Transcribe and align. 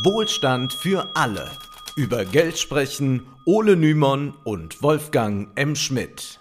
Wohlstand 0.00 0.72
für 0.72 1.14
alle. 1.14 1.50
Über 1.96 2.24
Geld 2.24 2.58
sprechen 2.58 3.26
Ole 3.44 3.76
Nymon 3.76 4.32
und 4.42 4.82
Wolfgang 4.82 5.50
M. 5.54 5.76
Schmidt. 5.76 6.40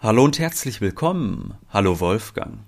Hallo 0.00 0.24
und 0.24 0.38
herzlich 0.38 0.80
willkommen. 0.80 1.52
Hallo 1.68 2.00
Wolfgang. 2.00 2.60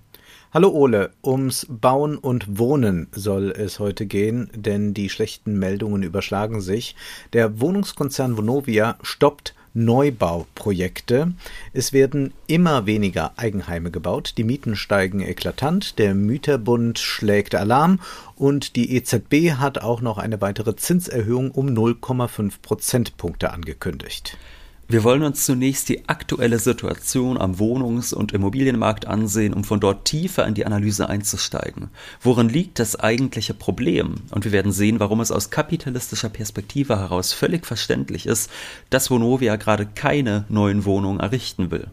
Hallo 0.53 0.69
Ole, 0.69 1.12
ums 1.25 1.67
Bauen 1.71 2.19
und 2.19 2.59
Wohnen 2.59 3.09
soll 3.12 3.50
es 3.50 3.79
heute 3.79 4.04
gehen, 4.04 4.50
denn 4.54 4.93
die 4.93 5.09
schlechten 5.09 5.59
Meldungen 5.59 6.03
überschlagen 6.03 6.61
sich. 6.61 6.96
Der 7.32 7.59
Wohnungskonzern 7.61 8.36
Vonovia 8.36 8.98
stoppt 9.00 9.55
Neubauprojekte. 9.75 11.32
Es 11.72 11.93
werden 11.93 12.32
immer 12.46 12.86
weniger 12.86 13.32
Eigenheime 13.36 13.90
gebaut, 13.90 14.34
die 14.39 14.45
Mieten 14.45 14.77
steigen 14.77 15.20
eklatant, 15.20 15.98
der 15.98 16.14
Mieterbund 16.14 16.98
schlägt 16.98 17.54
Alarm 17.54 18.00
und 18.36 18.76
die 18.76 18.96
EZB 18.96 19.58
hat 19.58 19.79
auch 19.79 20.00
noch 20.00 20.18
eine 20.18 20.40
weitere 20.40 20.76
Zinserhöhung 20.76 21.50
um 21.50 21.66
0,5 21.68 22.54
Prozentpunkte 22.63 23.52
angekündigt. 23.52 24.39
Wir 24.86 25.02
wollen 25.02 25.22
uns 25.22 25.46
zunächst 25.46 25.88
die 25.88 26.11
aktuelle 26.11 26.58
Situation 26.58 27.38
am 27.38 27.58
Wohnungs- 27.58 28.12
und 28.12 28.32
Immobilienmarkt 28.32 29.07
ansehen, 29.07 29.54
um 29.54 29.64
von 29.64 29.80
dort 29.80 30.04
tiefer 30.04 30.46
in 30.46 30.52
die 30.52 30.66
Analyse 30.66 31.08
einzusteigen. 31.08 31.88
Worin 32.20 32.50
liegt 32.50 32.78
das 32.78 32.94
eigentliche 32.94 33.55
Problem? 33.55 34.16
Und 34.30 34.44
wir 34.44 34.52
werden 34.52 34.72
sehen, 34.72 35.00
warum 35.00 35.20
es 35.20 35.33
aus 35.33 35.48
kapitalistischer 35.48 36.28
Perspektive 36.28 36.98
heraus 36.98 37.33
völlig 37.33 37.66
verständlich 37.66 38.27
ist, 38.27 38.50
dass 38.91 39.10
Vonovia 39.10 39.56
gerade 39.56 39.86
keine 39.86 40.44
neuen 40.50 40.84
Wohnungen 40.84 41.20
errichten 41.20 41.70
will. 41.70 41.88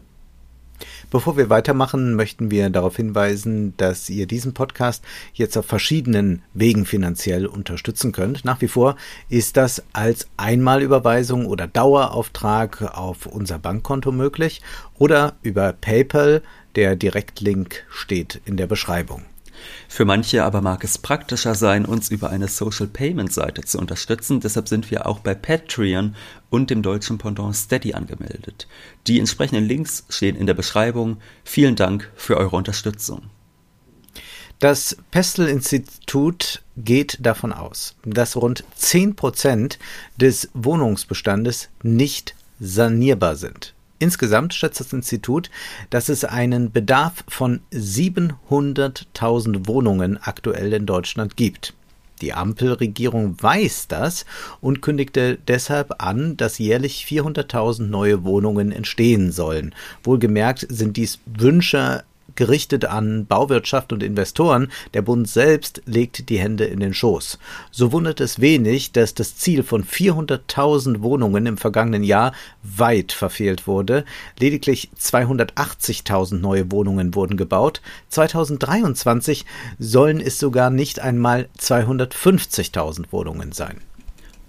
Bevor 1.10 1.36
wir 1.36 1.50
weitermachen, 1.50 2.14
möchten 2.14 2.50
wir 2.50 2.70
darauf 2.70 2.96
hinweisen, 2.96 3.74
dass 3.76 4.08
ihr 4.10 4.26
diesen 4.26 4.54
Podcast 4.54 5.04
jetzt 5.34 5.56
auf 5.56 5.66
verschiedenen 5.66 6.42
Wegen 6.54 6.86
finanziell 6.86 7.46
unterstützen 7.46 8.12
könnt. 8.12 8.44
Nach 8.44 8.60
wie 8.60 8.68
vor 8.68 8.96
ist 9.28 9.56
das 9.56 9.82
als 9.92 10.28
Einmalüberweisung 10.36 11.46
oder 11.46 11.66
Dauerauftrag 11.66 12.96
auf 12.96 13.26
unser 13.26 13.58
Bankkonto 13.58 14.12
möglich 14.12 14.62
oder 14.98 15.34
über 15.42 15.72
PayPal. 15.72 16.42
Der 16.76 16.96
Direktlink 16.96 17.84
steht 17.90 18.40
in 18.46 18.56
der 18.56 18.66
Beschreibung. 18.66 19.24
Für 19.88 20.04
manche 20.04 20.44
aber 20.44 20.60
mag 20.60 20.84
es 20.84 20.98
praktischer 20.98 21.54
sein, 21.54 21.84
uns 21.84 22.10
über 22.10 22.30
eine 22.30 22.48
Social 22.48 22.86
Payment 22.86 23.32
Seite 23.32 23.62
zu 23.62 23.78
unterstützen. 23.78 24.40
Deshalb 24.40 24.68
sind 24.68 24.90
wir 24.90 25.06
auch 25.06 25.20
bei 25.20 25.34
Patreon 25.34 26.14
und 26.50 26.70
dem 26.70 26.82
deutschen 26.82 27.18
Pendant 27.18 27.56
Steady 27.56 27.94
angemeldet. 27.94 28.66
Die 29.06 29.18
entsprechenden 29.18 29.64
Links 29.64 30.04
stehen 30.08 30.36
in 30.36 30.46
der 30.46 30.54
Beschreibung. 30.54 31.18
Vielen 31.44 31.76
Dank 31.76 32.10
für 32.14 32.36
eure 32.36 32.56
Unterstützung. 32.56 33.30
Das 34.58 34.96
Pestel-Institut 35.10 36.62
geht 36.76 37.18
davon 37.20 37.52
aus, 37.52 37.96
dass 38.04 38.36
rund 38.36 38.62
10 38.76 39.16
Prozent 39.16 39.80
des 40.16 40.50
Wohnungsbestandes 40.54 41.68
nicht 41.82 42.36
sanierbar 42.60 43.34
sind. 43.34 43.74
Insgesamt 44.02 44.52
schätzt 44.52 44.80
das 44.80 44.92
Institut, 44.92 45.48
dass 45.90 46.08
es 46.08 46.24
einen 46.24 46.72
Bedarf 46.72 47.22
von 47.28 47.60
700.000 47.72 49.68
Wohnungen 49.68 50.18
aktuell 50.20 50.72
in 50.72 50.86
Deutschland 50.86 51.36
gibt. 51.36 51.72
Die 52.20 52.32
Ampelregierung 52.32 53.40
weiß 53.40 53.86
das 53.86 54.26
und 54.60 54.82
kündigte 54.82 55.38
deshalb 55.46 56.02
an, 56.02 56.36
dass 56.36 56.58
jährlich 56.58 57.06
400.000 57.08 57.82
neue 57.82 58.24
Wohnungen 58.24 58.72
entstehen 58.72 59.30
sollen. 59.30 59.72
Wohlgemerkt 60.02 60.66
sind 60.68 60.96
dies 60.96 61.20
Wünsche 61.26 62.02
gerichtet 62.34 62.84
an 62.84 63.26
Bauwirtschaft 63.26 63.92
und 63.92 64.02
Investoren, 64.02 64.70
der 64.94 65.02
Bund 65.02 65.28
selbst 65.28 65.82
legt 65.86 66.28
die 66.28 66.38
Hände 66.38 66.64
in 66.64 66.80
den 66.80 66.94
Schoß. 66.94 67.38
So 67.70 67.92
wundert 67.92 68.20
es 68.20 68.40
wenig, 68.40 68.92
dass 68.92 69.14
das 69.14 69.36
Ziel 69.36 69.62
von 69.62 69.84
400.000 69.84 71.02
Wohnungen 71.02 71.46
im 71.46 71.56
vergangenen 71.56 72.04
Jahr 72.04 72.32
weit 72.62 73.12
verfehlt 73.12 73.66
wurde. 73.66 74.04
Lediglich 74.38 74.90
280.000 74.98 76.38
neue 76.38 76.70
Wohnungen 76.70 77.14
wurden 77.14 77.36
gebaut. 77.36 77.80
2023 78.08 79.44
sollen 79.78 80.20
es 80.20 80.38
sogar 80.38 80.70
nicht 80.70 81.00
einmal 81.00 81.48
250.000 81.58 83.06
Wohnungen 83.10 83.52
sein. 83.52 83.80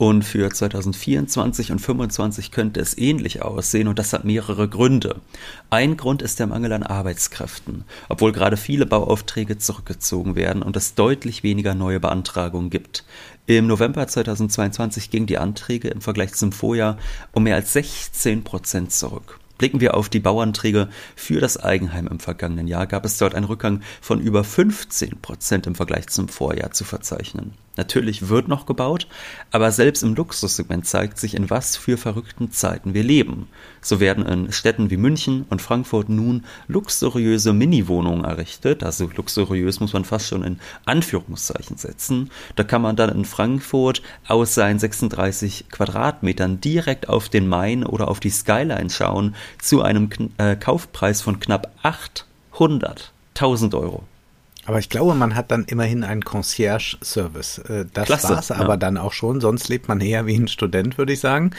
Und 0.04 0.26
für 0.26 0.50
2024 0.50 1.72
und 1.72 1.80
2025 1.80 2.52
könnte 2.52 2.82
es 2.82 2.98
ähnlich 2.98 3.42
aussehen 3.42 3.88
und 3.88 3.98
das 3.98 4.12
hat 4.12 4.26
mehrere 4.26 4.68
Gründe. 4.68 5.22
Ein 5.70 5.96
Grund 5.96 6.22
ist 6.22 6.40
der 6.40 6.48
Mangel 6.48 6.74
an 6.74 6.84
Arbeitskräften, 6.84 7.86
obwohl 8.10 8.34
gerade 8.34 8.58
viele 8.58 8.86
Bauaufträge 8.86 9.60
zurückgezogen 9.60 10.36
werden 10.36 10.62
und 10.62 10.76
es 10.76 10.96
deutlich 10.96 11.44
weniger 11.44 11.74
neue 11.74 12.02
Beantragungen 12.02 12.70
gibt. 12.70 13.06
Im 13.46 13.66
November 13.68 14.06
2022 14.06 15.10
gingen 15.10 15.26
die 15.26 15.38
Anträge 15.38 15.88
im 15.88 16.02
Vergleich 16.02 16.34
zum 16.34 16.52
Vorjahr 16.52 16.98
um 17.32 17.44
mehr 17.44 17.56
als 17.56 17.72
16 17.72 18.44
Prozent 18.44 18.92
zurück. 18.92 19.40
Blicken 19.58 19.80
wir 19.80 19.96
auf 19.96 20.10
die 20.10 20.20
Bauanträge 20.20 20.90
für 21.16 21.40
das 21.40 21.56
Eigenheim 21.56 22.08
im 22.08 22.20
vergangenen 22.20 22.68
Jahr, 22.68 22.88
gab 22.88 23.06
es 23.06 23.18
dort 23.20 23.36
einen 23.36 23.46
Rückgang 23.46 23.80
von 24.02 24.20
über 24.20 24.44
15 24.44 25.22
Prozent 25.22 25.66
im 25.66 25.76
Vergleich 25.76 26.08
zum 26.08 26.28
Vorjahr 26.28 26.72
zu 26.72 26.84
verzeichnen. 26.84 27.54
Natürlich 27.76 28.30
wird 28.30 28.48
noch 28.48 28.68
gebaut, 28.68 29.08
aber 29.50 29.72
selbst 29.72 30.04
im 30.04 30.14
Luxussegment 30.14 30.86
zeigt 30.86 31.18
sich, 31.18 31.34
in 31.34 31.50
was 31.50 31.76
für 31.76 31.98
verrückten 31.98 32.52
Zeiten 32.52 32.94
wir 32.94 33.02
leben. 33.02 33.48
So 33.82 34.00
werden 34.00 34.26
in 34.26 34.52
Städten 34.52 34.92
wie 34.92 34.98
München 34.98 35.46
und 35.50 35.60
Frankfurt 35.60 36.08
nun 36.08 36.46
luxuriöse 36.68 37.52
Mini-Wohnungen 37.52 38.26
errichtet. 38.26 38.84
Also 38.84 39.10
luxuriös 39.16 39.80
muss 39.80 39.94
man 39.94 40.06
fast 40.06 40.28
schon 40.28 40.44
in 40.44 40.60
Anführungszeichen 40.86 41.78
setzen. 41.78 42.30
Da 42.56 42.64
kann 42.64 42.84
man 42.84 42.96
dann 42.96 43.10
in 43.10 43.26
Frankfurt 43.26 44.04
aus 44.28 44.54
seinen 44.54 44.78
36 44.78 45.66
Quadratmetern 45.72 46.62
direkt 46.62 47.10
auf 47.10 47.28
den 47.30 47.48
Main 47.48 47.84
oder 47.84 48.08
auf 48.08 48.20
die 48.20 48.30
Skyline 48.30 48.92
schauen 48.92 49.36
zu 49.60 49.82
einem 49.82 50.10
äh, 50.38 50.56
Kaufpreis 50.56 51.22
von 51.22 51.40
knapp 51.40 51.72
800.000 51.84 53.76
Euro. 53.76 54.04
Aber 54.66 54.80
ich 54.80 54.90
glaube, 54.90 55.14
man 55.14 55.36
hat 55.36 55.52
dann 55.52 55.66
immerhin 55.66 56.04
einen 56.04 56.24
Concierge-Service. 56.24 57.58
Äh, 57.60 57.86
das 57.94 58.06
Klasse, 58.06 58.30
war's 58.30 58.50
ja. 58.50 58.56
aber 58.56 58.78
dann 58.78 58.98
auch 58.98 59.12
schon. 59.12 59.42
Sonst 59.42 59.68
lebt 59.68 59.88
man 59.88 60.00
eher 60.00 60.26
wie 60.26 60.36
ein 60.36 60.48
Student, 60.48 60.98
würde 60.98 61.14
ich 61.14 61.20
sagen. 61.20 61.52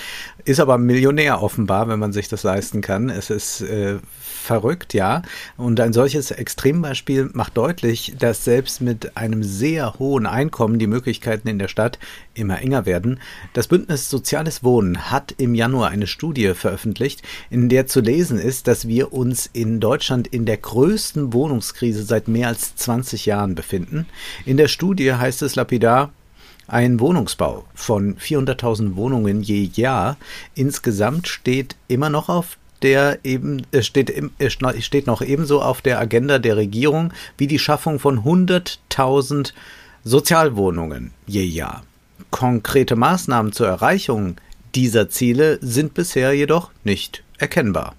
Ist 0.45 0.61
aber 0.61 0.79
Millionär 0.79 1.43
offenbar, 1.43 1.89
wenn 1.89 1.99
man 1.99 2.13
sich 2.13 2.29
das 2.29 2.43
leisten 2.43 2.81
kann. 2.81 3.11
Es 3.11 3.29
ist 3.29 3.61
äh, 3.61 3.99
verrückt, 4.45 4.95
ja. 4.95 5.23
Und 5.57 5.81
ein 5.81 5.93
solches 5.93 6.31
Extrembeispiel 6.31 7.31
macht 7.35 7.57
deutlich, 7.57 8.15
dass 8.19 8.45
selbst 8.45 8.81
mit 8.81 9.17
einem 9.17 9.43
sehr 9.43 9.99
hohen 9.99 10.27
Einkommen 10.27 10.79
die 10.79 10.87
Möglichkeiten 10.87 11.49
in 11.49 11.59
der 11.59 11.69
Stadt 11.69 11.99
immer 12.35 12.61
enger 12.61 12.87
werden. 12.87 13.21
Das 13.53 13.69
Bündnis 13.69 14.11
Soziales 14.11 14.63
Wohnen 14.63 15.11
hat 15.11 15.35
im 15.39 15.55
Januar 15.55 15.91
eine 15.91 16.07
Studie 16.07 16.55
veröffentlicht, 16.55 17.23
in 17.51 17.69
der 17.69 17.87
zu 17.87 18.01
lesen 18.01 18.39
ist, 18.39 18.67
dass 18.67 18.89
wir 18.89 19.13
uns 19.13 19.49
in 19.53 19.81
Deutschland 19.81 20.27
in 20.27 20.45
der 20.47 20.57
größten 20.57 21.33
Wohnungskrise 21.33 22.03
seit 22.05 22.29
mehr 22.29 22.49
als 22.49 22.77
20 22.77 23.27
Jahren 23.27 23.55
befinden. 23.55 24.07
In 24.45 24.57
der 24.57 24.69
Studie 24.69 25.13
heißt 25.13 25.43
es 25.43 25.55
lapidar, 25.55 26.13
ein 26.67 26.99
Wohnungsbau 26.99 27.65
von 27.75 28.17
400.000 28.17 28.97
Wohnungen 28.97 29.43
je 29.43 29.69
Jahr 29.75 30.17
insgesamt 30.55 31.29
steht 31.29 31.77
immer 31.89 32.09
noch 32.09 32.29
auf 32.29 32.57
der 32.83 33.19
eben 33.25 33.63
steht, 33.81 34.13
steht 34.81 35.07
noch 35.07 35.23
ebenso 35.23 35.63
auf 35.63 35.81
der 35.81 35.99
Agenda 35.99 36.39
der 36.39 36.57
Regierung 36.57 37.13
wie 37.39 37.47
die 37.47 37.59
Schaffung 37.59 37.99
von 37.99 38.21
100.000 38.21 39.53
Sozialwohnungen 40.05 41.13
je 41.27 41.45
Jahr. 41.45 41.83
Konkrete 42.35 42.97
Maßnahmen 42.97 43.53
zur 43.53 43.69
Erreichung 43.69 44.39
dieser 44.75 45.09
Ziele 45.09 45.61
sind 45.63 45.95
bisher 45.95 46.33
jedoch 46.33 46.73
nicht 46.83 47.23
erkennbar. 47.39 47.95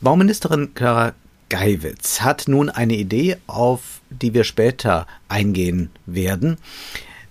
Bauministerin 0.00 0.72
Clara 0.72 1.14
Geiwitz 1.48 2.20
hat 2.20 2.44
nun 2.46 2.70
eine 2.70 2.94
Idee, 2.94 3.38
auf 3.48 4.02
die 4.08 4.34
wir 4.34 4.44
später 4.44 5.08
eingehen 5.28 5.90
werden. 6.06 6.58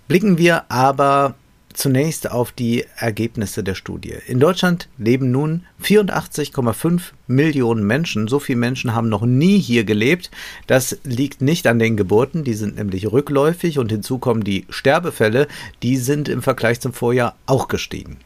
Blicken 0.08 0.36
wir 0.36 0.70
aber 0.70 1.36
zunächst 1.78 2.30
auf 2.30 2.50
die 2.52 2.84
Ergebnisse 2.96 3.62
der 3.62 3.74
Studie. 3.74 4.14
In 4.26 4.40
Deutschland 4.40 4.88
leben 4.98 5.30
nun 5.30 5.64
84,5 5.82 7.12
Millionen 7.28 7.86
Menschen. 7.86 8.26
So 8.26 8.40
viele 8.40 8.58
Menschen 8.58 8.94
haben 8.94 9.08
noch 9.08 9.22
nie 9.22 9.58
hier 9.58 9.84
gelebt. 9.84 10.30
Das 10.66 10.98
liegt 11.04 11.40
nicht 11.40 11.66
an 11.66 11.78
den 11.78 11.96
Geburten, 11.96 12.42
die 12.42 12.54
sind 12.54 12.76
nämlich 12.76 13.10
rückläufig 13.10 13.78
und 13.78 13.92
hinzu 13.92 14.18
kommen 14.18 14.42
die 14.42 14.66
Sterbefälle, 14.68 15.46
die 15.82 15.96
sind 15.96 16.28
im 16.28 16.42
Vergleich 16.42 16.80
zum 16.80 16.92
Vorjahr 16.92 17.36
auch 17.46 17.68
gestiegen. 17.68 18.18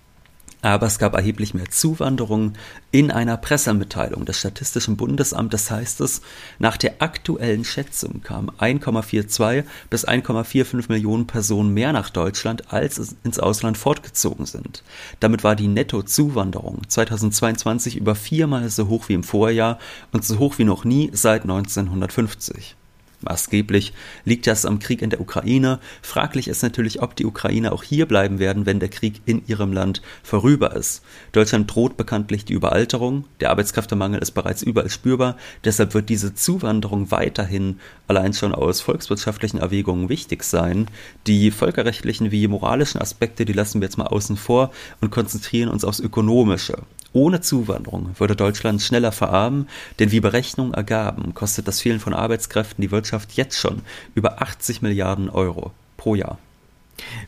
Aber 0.62 0.86
es 0.86 1.00
gab 1.00 1.14
erheblich 1.14 1.54
mehr 1.54 1.68
Zuwanderung. 1.70 2.52
In 2.92 3.10
einer 3.10 3.36
Pressemitteilung 3.36 4.24
des 4.24 4.38
Statistischen 4.38 4.96
Bundesamtes 4.96 5.72
heißt 5.72 6.00
es, 6.00 6.22
nach 6.60 6.76
der 6.76 7.02
aktuellen 7.02 7.64
Schätzung 7.64 8.22
kamen 8.22 8.48
1,42 8.52 9.64
bis 9.90 10.06
1,45 10.06 10.88
Millionen 10.88 11.26
Personen 11.26 11.74
mehr 11.74 11.92
nach 11.92 12.10
Deutschland, 12.10 12.72
als 12.72 13.16
ins 13.24 13.40
Ausland 13.40 13.76
fortgezogen 13.76 14.46
sind. 14.46 14.84
Damit 15.18 15.42
war 15.42 15.56
die 15.56 15.66
Nettozuwanderung 15.66 16.82
2022 16.86 17.96
über 17.96 18.14
viermal 18.14 18.70
so 18.70 18.86
hoch 18.86 19.08
wie 19.08 19.14
im 19.14 19.24
Vorjahr 19.24 19.78
und 20.12 20.24
so 20.24 20.38
hoch 20.38 20.58
wie 20.58 20.64
noch 20.64 20.84
nie 20.84 21.10
seit 21.12 21.42
1950. 21.42 22.76
Maßgeblich 23.22 23.92
liegt 24.24 24.46
das 24.46 24.66
am 24.66 24.78
Krieg 24.78 25.02
in 25.02 25.10
der 25.10 25.20
Ukraine. 25.20 25.78
Fraglich 26.02 26.48
ist 26.48 26.62
natürlich, 26.62 27.02
ob 27.02 27.16
die 27.16 27.26
Ukrainer 27.26 27.72
auch 27.72 27.82
hier 27.82 28.06
bleiben 28.06 28.38
werden, 28.38 28.66
wenn 28.66 28.80
der 28.80 28.88
Krieg 28.88 29.22
in 29.24 29.46
ihrem 29.46 29.72
Land 29.72 30.02
vorüber 30.22 30.74
ist. 30.74 31.02
Deutschland 31.32 31.72
droht 31.74 31.96
bekanntlich 31.96 32.44
die 32.44 32.52
Überalterung. 32.52 33.24
Der 33.40 33.50
Arbeitskräftemangel 33.50 34.20
ist 34.20 34.32
bereits 34.32 34.62
überall 34.62 34.90
spürbar. 34.90 35.36
Deshalb 35.64 35.94
wird 35.94 36.08
diese 36.08 36.34
Zuwanderung 36.34 37.10
weiterhin 37.10 37.78
allein 38.08 38.32
schon 38.34 38.54
aus 38.54 38.80
volkswirtschaftlichen 38.80 39.58
Erwägungen 39.58 40.08
wichtig 40.08 40.44
sein. 40.44 40.88
Die 41.26 41.50
völkerrechtlichen 41.50 42.30
wie 42.30 42.48
moralischen 42.48 43.00
Aspekte, 43.00 43.44
die 43.44 43.52
lassen 43.52 43.80
wir 43.80 43.86
jetzt 43.86 43.98
mal 43.98 44.06
außen 44.06 44.36
vor 44.36 44.72
und 45.00 45.10
konzentrieren 45.10 45.68
uns 45.68 45.84
aufs 45.84 46.00
Ökonomische. 46.00 46.78
Ohne 47.12 47.40
Zuwanderung 47.40 48.14
würde 48.18 48.36
Deutschland 48.36 48.80
schneller 48.80 49.12
verarmen, 49.12 49.68
denn 49.98 50.12
wie 50.12 50.20
Berechnungen 50.20 50.72
ergaben, 50.72 51.34
kostet 51.34 51.68
das 51.68 51.80
Fehlen 51.80 52.00
von 52.00 52.14
Arbeitskräften 52.14 52.80
die 52.80 52.90
Wirtschaft 52.90 53.32
jetzt 53.32 53.58
schon 53.58 53.82
über 54.14 54.40
80 54.40 54.82
Milliarden 54.82 55.28
Euro 55.28 55.72
pro 55.96 56.14
Jahr. 56.14 56.38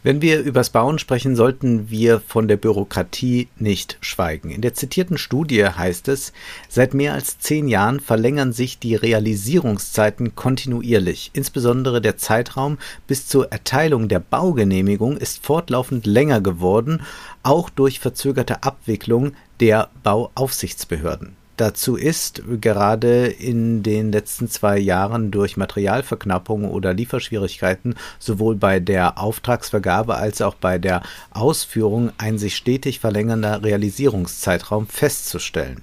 Wenn 0.02 0.20
wir 0.20 0.40
übers 0.40 0.70
Bauen 0.70 0.98
sprechen, 0.98 1.36
sollten 1.36 1.90
wir 1.90 2.20
von 2.20 2.48
der 2.48 2.56
Bürokratie 2.56 3.48
nicht 3.58 3.96
schweigen. 4.00 4.50
In 4.50 4.60
der 4.60 4.74
zitierten 4.74 5.18
Studie 5.18 5.64
heißt 5.64 6.08
es, 6.08 6.32
seit 6.68 6.94
mehr 6.94 7.14
als 7.14 7.38
zehn 7.38 7.68
Jahren 7.68 8.00
verlängern 8.00 8.52
sich 8.52 8.78
die 8.78 8.94
Realisierungszeiten 8.94 10.34
kontinuierlich. 10.34 11.30
Insbesondere 11.32 12.00
der 12.00 12.16
Zeitraum 12.16 12.78
bis 13.06 13.26
zur 13.26 13.50
Erteilung 13.50 14.08
der 14.08 14.20
Baugenehmigung 14.20 15.16
ist 15.16 15.44
fortlaufend 15.44 16.06
länger 16.06 16.40
geworden, 16.40 17.02
auch 17.42 17.70
durch 17.70 18.00
verzögerte 18.00 18.62
Abwicklung 18.62 19.32
der 19.60 19.88
Bauaufsichtsbehörden. 20.02 21.36
Dazu 21.56 21.94
ist 21.94 22.42
gerade 22.60 23.26
in 23.26 23.84
den 23.84 24.10
letzten 24.10 24.48
zwei 24.48 24.76
Jahren 24.76 25.30
durch 25.30 25.56
Materialverknappung 25.56 26.68
oder 26.68 26.92
Lieferschwierigkeiten 26.92 27.94
sowohl 28.18 28.56
bei 28.56 28.80
der 28.80 29.18
Auftragsvergabe 29.18 30.16
als 30.16 30.42
auch 30.42 30.56
bei 30.56 30.78
der 30.78 31.02
Ausführung 31.30 32.10
ein 32.18 32.38
sich 32.38 32.56
stetig 32.56 32.98
verlängernder 32.98 33.62
Realisierungszeitraum 33.62 34.88
festzustellen. 34.88 35.82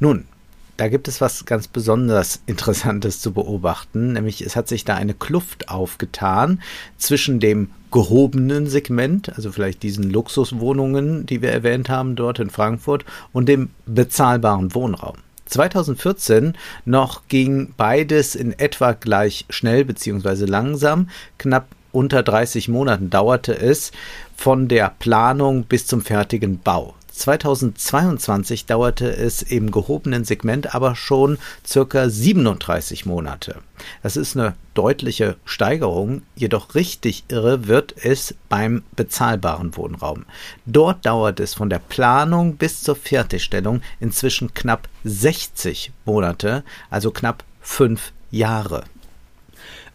Nun, 0.00 0.26
da 0.82 0.88
gibt 0.88 1.06
es 1.06 1.20
was 1.20 1.44
ganz 1.44 1.68
besonders 1.68 2.42
Interessantes 2.46 3.20
zu 3.20 3.32
beobachten, 3.32 4.14
nämlich 4.14 4.44
es 4.44 4.56
hat 4.56 4.66
sich 4.66 4.84
da 4.84 4.96
eine 4.96 5.14
Kluft 5.14 5.68
aufgetan 5.68 6.60
zwischen 6.98 7.38
dem 7.38 7.70
gehobenen 7.92 8.66
Segment, 8.66 9.32
also 9.36 9.52
vielleicht 9.52 9.84
diesen 9.84 10.10
Luxuswohnungen, 10.10 11.24
die 11.24 11.40
wir 11.40 11.52
erwähnt 11.52 11.88
haben 11.88 12.16
dort 12.16 12.40
in 12.40 12.50
Frankfurt, 12.50 13.04
und 13.32 13.48
dem 13.48 13.70
bezahlbaren 13.86 14.74
Wohnraum. 14.74 15.18
2014 15.46 16.54
noch 16.84 17.28
ging 17.28 17.74
beides 17.76 18.34
in 18.34 18.50
etwa 18.58 18.94
gleich 18.94 19.46
schnell 19.50 19.84
bzw. 19.84 20.46
langsam. 20.46 21.10
Knapp 21.38 21.68
unter 21.92 22.24
30 22.24 22.66
Monaten 22.68 23.08
dauerte 23.08 23.56
es 23.56 23.92
von 24.34 24.66
der 24.66 24.92
Planung 24.98 25.62
bis 25.62 25.86
zum 25.86 26.00
fertigen 26.00 26.58
Bau. 26.58 26.96
2022 27.12 28.66
dauerte 28.66 29.08
es 29.14 29.42
im 29.42 29.70
gehobenen 29.70 30.24
Segment 30.24 30.74
aber 30.74 30.96
schon 30.96 31.38
circa 31.66 32.08
37 32.08 33.06
Monate. 33.06 33.56
Das 34.02 34.16
ist 34.16 34.36
eine 34.36 34.54
deutliche 34.74 35.36
Steigerung, 35.44 36.22
jedoch 36.34 36.74
richtig 36.74 37.24
irre 37.28 37.66
wird 37.68 37.94
es 38.04 38.34
beim 38.48 38.82
bezahlbaren 38.96 39.76
Wohnraum. 39.76 40.24
Dort 40.66 41.04
dauert 41.04 41.40
es 41.40 41.54
von 41.54 41.70
der 41.70 41.80
Planung 41.80 42.56
bis 42.56 42.82
zur 42.82 42.96
Fertigstellung 42.96 43.82
inzwischen 44.00 44.54
knapp 44.54 44.88
60 45.04 45.92
Monate, 46.04 46.64
also 46.90 47.10
knapp 47.10 47.44
fünf 47.60 48.12
Jahre. 48.30 48.84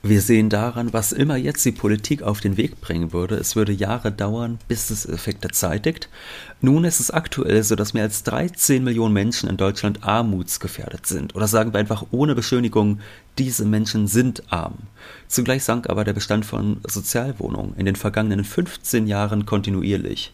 Wir 0.10 0.22
sehen 0.22 0.48
daran, 0.50 0.94
was 0.94 1.12
immer 1.12 1.36
jetzt 1.36 1.66
die 1.66 1.74
Politik 1.74 2.22
auf 2.22 2.40
den 2.40 2.56
Weg 2.56 2.80
bringen 2.80 3.12
würde. 3.12 3.36
Es 3.36 3.58
würde 3.58 3.74
Jahre 3.74 4.10
dauern, 4.10 4.58
bis 4.70 4.90
es 4.90 5.06
Effekte 5.06 5.50
zeitigt. 5.50 6.08
Nun 6.62 6.86
ist 6.86 7.02
es 7.02 7.12
aktuell 7.12 7.62
so, 7.62 7.76
dass 7.76 7.94
mehr 7.94 8.04
als 8.04 8.24
13 8.24 8.86
Millionen 8.86 9.14
Menschen 9.14 9.50
in 9.50 9.58
Deutschland 9.58 10.06
armutsgefährdet 10.06 11.06
sind. 11.08 11.36
Oder 11.36 11.50
sagen 11.50 11.74
wir 11.74 11.82
einfach 11.82 12.06
ohne 12.12 12.36
Beschönigung, 12.36 13.00
diese 13.38 13.66
Menschen 13.66 14.08
sind 14.08 14.44
arm. 14.50 14.76
Zugleich 15.28 15.66
sank 15.66 15.90
aber 15.90 16.06
der 16.06 16.14
Bestand 16.14 16.46
von 16.46 16.80
Sozialwohnungen 16.88 17.76
in 17.76 17.86
den 17.86 17.98
vergangenen 17.98 18.46
15 18.46 19.08
Jahren 19.08 19.46
kontinuierlich. 19.46 20.32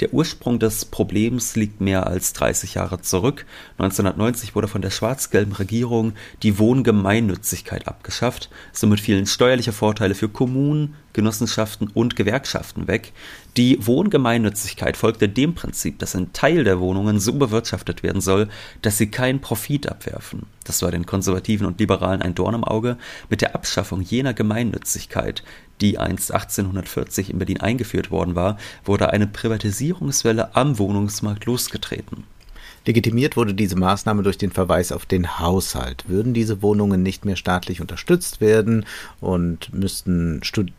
Der 0.00 0.12
Ursprung 0.12 0.58
des 0.58 0.84
Problems 0.84 1.56
liegt 1.56 1.80
mehr 1.80 2.06
als 2.06 2.32
30 2.32 2.74
Jahre 2.74 3.00
zurück. 3.00 3.46
1990 3.78 4.54
wurde 4.54 4.68
von 4.68 4.82
der 4.82 4.90
schwarz-gelben 4.90 5.52
Regierung 5.52 6.12
die 6.42 6.58
Wohngemeinnützigkeit 6.58 7.88
abgeschafft. 7.88 8.50
Somit 8.72 9.00
fielen 9.00 9.26
steuerliche 9.26 9.72
Vorteile 9.72 10.14
für 10.14 10.28
Kommunen, 10.28 10.94
Genossenschaften 11.14 11.88
und 11.88 12.16
Gewerkschaften 12.16 12.86
weg. 12.86 13.12
Die 13.56 13.78
Wohngemeinnützigkeit 13.86 14.98
folgte 14.98 15.28
dem 15.28 15.54
Prinzip, 15.54 15.98
dass 16.00 16.14
ein 16.14 16.32
Teil 16.34 16.64
der 16.64 16.80
Wohnungen 16.80 17.18
so 17.18 17.32
bewirtschaftet 17.32 18.02
werden 18.02 18.20
soll, 18.20 18.48
dass 18.82 18.98
sie 18.98 19.10
keinen 19.10 19.40
Profit 19.40 19.88
abwerfen. 19.88 20.42
Das 20.64 20.82
war 20.82 20.90
den 20.90 21.06
Konservativen 21.06 21.66
und 21.66 21.80
Liberalen 21.80 22.20
ein 22.20 22.34
Dorn 22.34 22.54
im 22.54 22.64
Auge. 22.64 22.98
Mit 23.30 23.40
der 23.40 23.54
Abschaffung 23.54 24.02
jener 24.02 24.34
Gemeinnützigkeit, 24.34 25.42
die 25.80 25.98
einst 25.98 26.32
1840 26.32 27.30
in 27.30 27.38
Berlin 27.38 27.60
eingeführt 27.60 28.10
worden 28.10 28.34
war, 28.34 28.58
wurde 28.84 29.10
eine 29.10 29.26
Privatisierungswelle 29.26 30.54
am 30.54 30.78
Wohnungsmarkt 30.78 31.46
losgetreten. 31.46 32.24
Legitimiert 32.86 33.36
wurde 33.36 33.54
diese 33.54 33.76
Maßnahme 33.76 34.22
durch 34.22 34.36
den 34.36 34.50
Verweis 34.50 34.92
auf 34.92 35.06
den 35.06 35.38
Haushalt. 35.38 36.04
Würden 36.06 36.34
diese 36.34 36.60
Wohnungen 36.60 37.02
nicht 37.02 37.24
mehr 37.24 37.36
staatlich 37.36 37.80
unterstützt 37.80 38.42
werden 38.42 38.84
und 39.20 39.72
müssten 39.72 40.40
Stud 40.42 40.72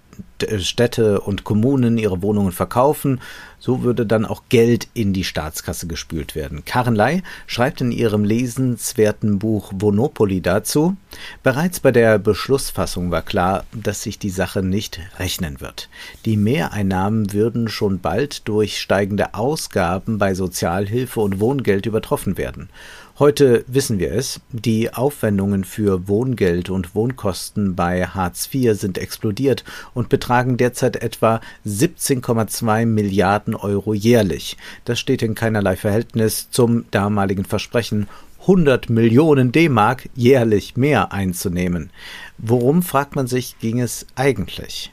Städte 0.58 1.22
und 1.22 1.44
Kommunen 1.44 1.98
ihre 1.98 2.22
Wohnungen 2.22 2.52
verkaufen, 2.52 3.22
so 3.60 3.82
würde 3.84 4.06
dann 4.06 4.26
auch 4.26 4.44
Geld 4.50 4.88
in 4.94 5.14
die 5.14 5.24
Staatskasse 5.24 5.88
gespült 5.88 6.36
werden. 6.36 6.66
Karen 6.66 6.96
Ley 6.96 7.24
schreibt 7.48 7.82
in 7.82 7.92
ihrem 7.92 8.24
lesenswerten 8.24 9.40
Buch 9.40 9.72
Wonopoly 9.76 10.42
dazu, 10.42 10.96
bereits 11.42 11.80
bei 11.80 11.92
der 11.92 12.20
Beschlussfassung 12.20 13.12
war 13.12 13.22
klar, 13.22 13.64
dass 13.74 14.04
sich 14.04 14.20
die 14.20 14.30
Sache 14.30 14.62
nicht 14.62 15.00
rechnen 15.18 15.62
wird. 15.62 15.90
Die 16.26 16.38
Mehreinnahmen 16.38 17.34
würden 17.34 17.68
schon 17.68 18.00
bald 18.00 18.48
durch 18.48 18.80
steigende 18.80 19.34
Ausgaben 19.34 20.18
bei 20.18 20.36
Sozialhilfe 20.36 21.22
und 21.22 21.40
Wohngeld 21.40 21.86
übertroffen 21.86 22.38
werden. 22.38 22.70
Heute 23.18 23.64
wissen 23.68 23.98
wir 23.98 24.12
es, 24.12 24.42
die 24.52 24.94
Aufwendungen 24.94 25.64
für 25.64 26.10
Wohngeld 26.10 26.70
und 26.70 26.96
Wohnkosten 26.96 27.74
bei 27.74 28.06
Hartz 28.06 28.50
IV 28.54 28.78
sind 28.78 28.98
explodiert 28.98 29.64
und 29.94 30.10
betragen 30.10 30.58
derzeit 30.58 30.98
etwa 30.98 31.40
17,2 31.66 32.86
Milliarden 32.86 33.56
Euro 33.56 33.94
jährlich. 33.94 34.58
Das 34.84 35.00
steht 35.00 35.22
in 35.22 35.34
keinerlei 35.34 35.78
Verhältnis 35.78 36.50
zum 36.50 36.92
damaligen 36.92 37.46
Versprechen, 37.46 38.10
100 38.42 38.90
Millionen 38.90 39.54
D-Mark 39.54 40.10
jährlich 40.14 40.76
mehr 40.76 41.14
einzunehmen. 41.14 41.92
Worum, 42.38 42.84
fragt 42.84 43.16
man 43.16 43.28
sich, 43.28 43.58
ging 43.60 43.80
es 43.80 44.06
eigentlich? 44.16 44.92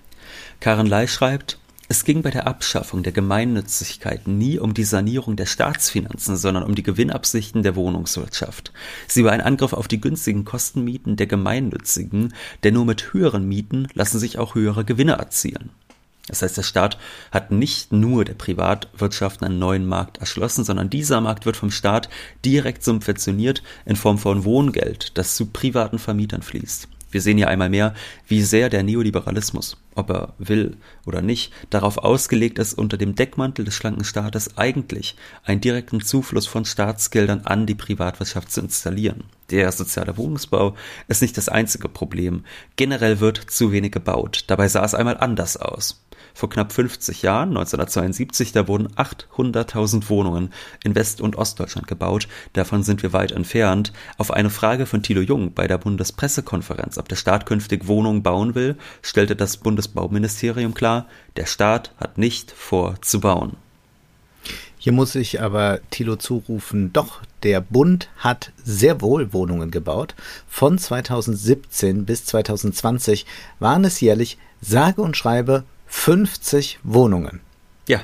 Karen 0.60 0.86
Ley 0.86 1.08
schreibt, 1.08 1.58
es 1.92 2.06
ging 2.06 2.22
bei 2.22 2.30
der 2.30 2.46
Abschaffung 2.46 3.02
der 3.02 3.12
Gemeinnützigkeit 3.12 4.26
nie 4.26 4.58
um 4.58 4.72
die 4.72 4.82
Sanierung 4.82 5.36
der 5.36 5.44
Staatsfinanzen, 5.44 6.38
sondern 6.38 6.62
um 6.62 6.74
die 6.74 6.82
Gewinnabsichten 6.82 7.62
der 7.62 7.76
Wohnungswirtschaft. 7.76 8.72
Sie 9.06 9.24
war 9.24 9.32
ein 9.32 9.42
Angriff 9.42 9.74
auf 9.74 9.88
die 9.88 10.00
günstigen 10.00 10.46
Kostenmieten 10.46 11.16
der 11.16 11.26
Gemeinnützigen, 11.26 12.32
denn 12.64 12.72
nur 12.72 12.86
mit 12.86 13.12
höheren 13.12 13.46
Mieten 13.46 13.88
lassen 13.92 14.18
sich 14.18 14.38
auch 14.38 14.54
höhere 14.54 14.86
Gewinne 14.86 15.18
erzielen. 15.18 15.68
Das 16.28 16.40
heißt, 16.40 16.56
der 16.56 16.62
Staat 16.62 16.96
hat 17.30 17.50
nicht 17.50 17.92
nur 17.92 18.24
der 18.24 18.34
Privatwirtschaft 18.34 19.42
einen 19.42 19.58
neuen 19.58 19.84
Markt 19.84 20.16
erschlossen, 20.16 20.64
sondern 20.64 20.88
dieser 20.88 21.20
Markt 21.20 21.44
wird 21.44 21.58
vom 21.58 21.70
Staat 21.70 22.08
direkt 22.42 22.84
subventioniert 22.84 23.62
in 23.84 23.96
Form 23.96 24.16
von 24.16 24.46
Wohngeld, 24.46 25.18
das 25.18 25.36
zu 25.36 25.44
privaten 25.44 25.98
Vermietern 25.98 26.40
fließt. 26.40 26.88
Wir 27.12 27.20
sehen 27.20 27.36
hier 27.36 27.48
einmal 27.48 27.68
mehr, 27.68 27.94
wie 28.26 28.42
sehr 28.42 28.68
der 28.68 28.82
Neoliberalismus, 28.82 29.76
ob 29.94 30.10
er 30.10 30.34
will 30.38 30.76
oder 31.06 31.22
nicht, 31.22 31.52
darauf 31.70 31.98
ausgelegt 31.98 32.58
ist, 32.58 32.74
unter 32.74 32.96
dem 32.96 33.14
Deckmantel 33.14 33.64
des 33.64 33.74
schlanken 33.74 34.04
Staates 34.04 34.56
eigentlich 34.56 35.14
einen 35.44 35.60
direkten 35.60 36.00
Zufluss 36.00 36.46
von 36.46 36.64
Staatsgeldern 36.64 37.42
an 37.44 37.66
die 37.66 37.74
Privatwirtschaft 37.74 38.50
zu 38.50 38.62
installieren. 38.62 39.24
Der 39.50 39.70
soziale 39.70 40.16
Wohnungsbau 40.16 40.74
ist 41.06 41.22
nicht 41.22 41.36
das 41.36 41.48
einzige 41.48 41.88
Problem. 41.88 42.44
Generell 42.76 43.20
wird 43.20 43.36
zu 43.36 43.70
wenig 43.70 43.92
gebaut. 43.92 44.44
Dabei 44.46 44.66
sah 44.68 44.84
es 44.84 44.94
einmal 44.94 45.18
anders 45.18 45.56
aus 45.58 46.02
vor 46.34 46.50
knapp 46.50 46.72
50 46.72 47.22
Jahren, 47.22 47.50
1972, 47.50 48.52
da 48.52 48.68
wurden 48.68 48.88
800.000 48.88 50.08
Wohnungen 50.08 50.52
in 50.84 50.94
West- 50.94 51.20
und 51.20 51.36
Ostdeutschland 51.36 51.86
gebaut. 51.86 52.28
Davon 52.52 52.82
sind 52.82 53.02
wir 53.02 53.12
weit 53.12 53.32
entfernt. 53.32 53.92
Auf 54.18 54.30
eine 54.30 54.50
Frage 54.50 54.86
von 54.86 55.02
Thilo 55.02 55.20
Jung 55.20 55.52
bei 55.52 55.66
der 55.66 55.78
Bundespressekonferenz, 55.78 56.98
ob 56.98 57.08
der 57.08 57.16
Staat 57.16 57.46
künftig 57.46 57.86
Wohnungen 57.86 58.22
bauen 58.22 58.54
will, 58.54 58.76
stellte 59.02 59.36
das 59.36 59.56
Bundesbauministerium 59.56 60.74
klar, 60.74 61.06
der 61.36 61.46
Staat 61.46 61.92
hat 61.98 62.18
nicht 62.18 62.50
vor 62.50 63.00
zu 63.02 63.20
bauen. 63.20 63.56
Hier 64.78 64.92
muss 64.92 65.14
ich 65.14 65.40
aber 65.40 65.78
Thilo 65.90 66.16
zurufen, 66.16 66.92
doch, 66.92 67.20
der 67.44 67.60
Bund 67.60 68.08
hat 68.16 68.50
sehr 68.64 69.00
wohl 69.00 69.32
Wohnungen 69.32 69.70
gebaut. 69.70 70.16
Von 70.48 70.76
2017 70.76 72.04
bis 72.04 72.24
2020 72.24 73.24
waren 73.60 73.84
es 73.84 74.00
jährlich 74.00 74.38
sage 74.60 75.00
und 75.00 75.16
schreibe 75.16 75.62
50 75.92 76.80
Wohnungen. 76.82 77.40
Ja, 77.86 78.00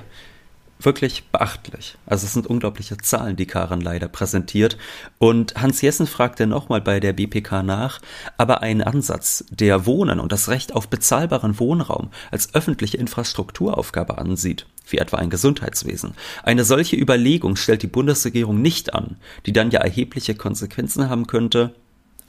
wirklich 0.78 1.24
beachtlich. 1.32 1.96
Also 2.06 2.26
es 2.26 2.34
sind 2.34 2.46
unglaubliche 2.46 2.96
Zahlen, 2.98 3.34
die 3.34 3.46
Karen 3.46 3.80
leider 3.80 4.06
präsentiert. 4.06 4.76
Und 5.18 5.56
Hans 5.56 5.80
Jessen 5.80 6.06
fragte 6.06 6.46
nochmal 6.46 6.80
bei 6.80 7.00
der 7.00 7.14
BPK 7.14 7.64
nach, 7.64 8.00
aber 8.36 8.62
ein 8.62 8.82
Ansatz, 8.82 9.44
der 9.50 9.84
Wohnen 9.84 10.20
und 10.20 10.30
das 10.30 10.48
Recht 10.48 10.76
auf 10.76 10.86
bezahlbaren 10.86 11.58
Wohnraum 11.58 12.10
als 12.30 12.54
öffentliche 12.54 12.98
Infrastrukturaufgabe 12.98 14.18
ansieht, 14.18 14.66
wie 14.88 14.98
etwa 14.98 15.16
ein 15.16 15.30
Gesundheitswesen. 15.30 16.12
Eine 16.44 16.64
solche 16.64 16.94
Überlegung 16.94 17.56
stellt 17.56 17.82
die 17.82 17.88
Bundesregierung 17.88 18.62
nicht 18.62 18.94
an, 18.94 19.16
die 19.46 19.52
dann 19.52 19.72
ja 19.72 19.80
erhebliche 19.80 20.36
Konsequenzen 20.36 21.08
haben 21.08 21.26
könnte, 21.26 21.74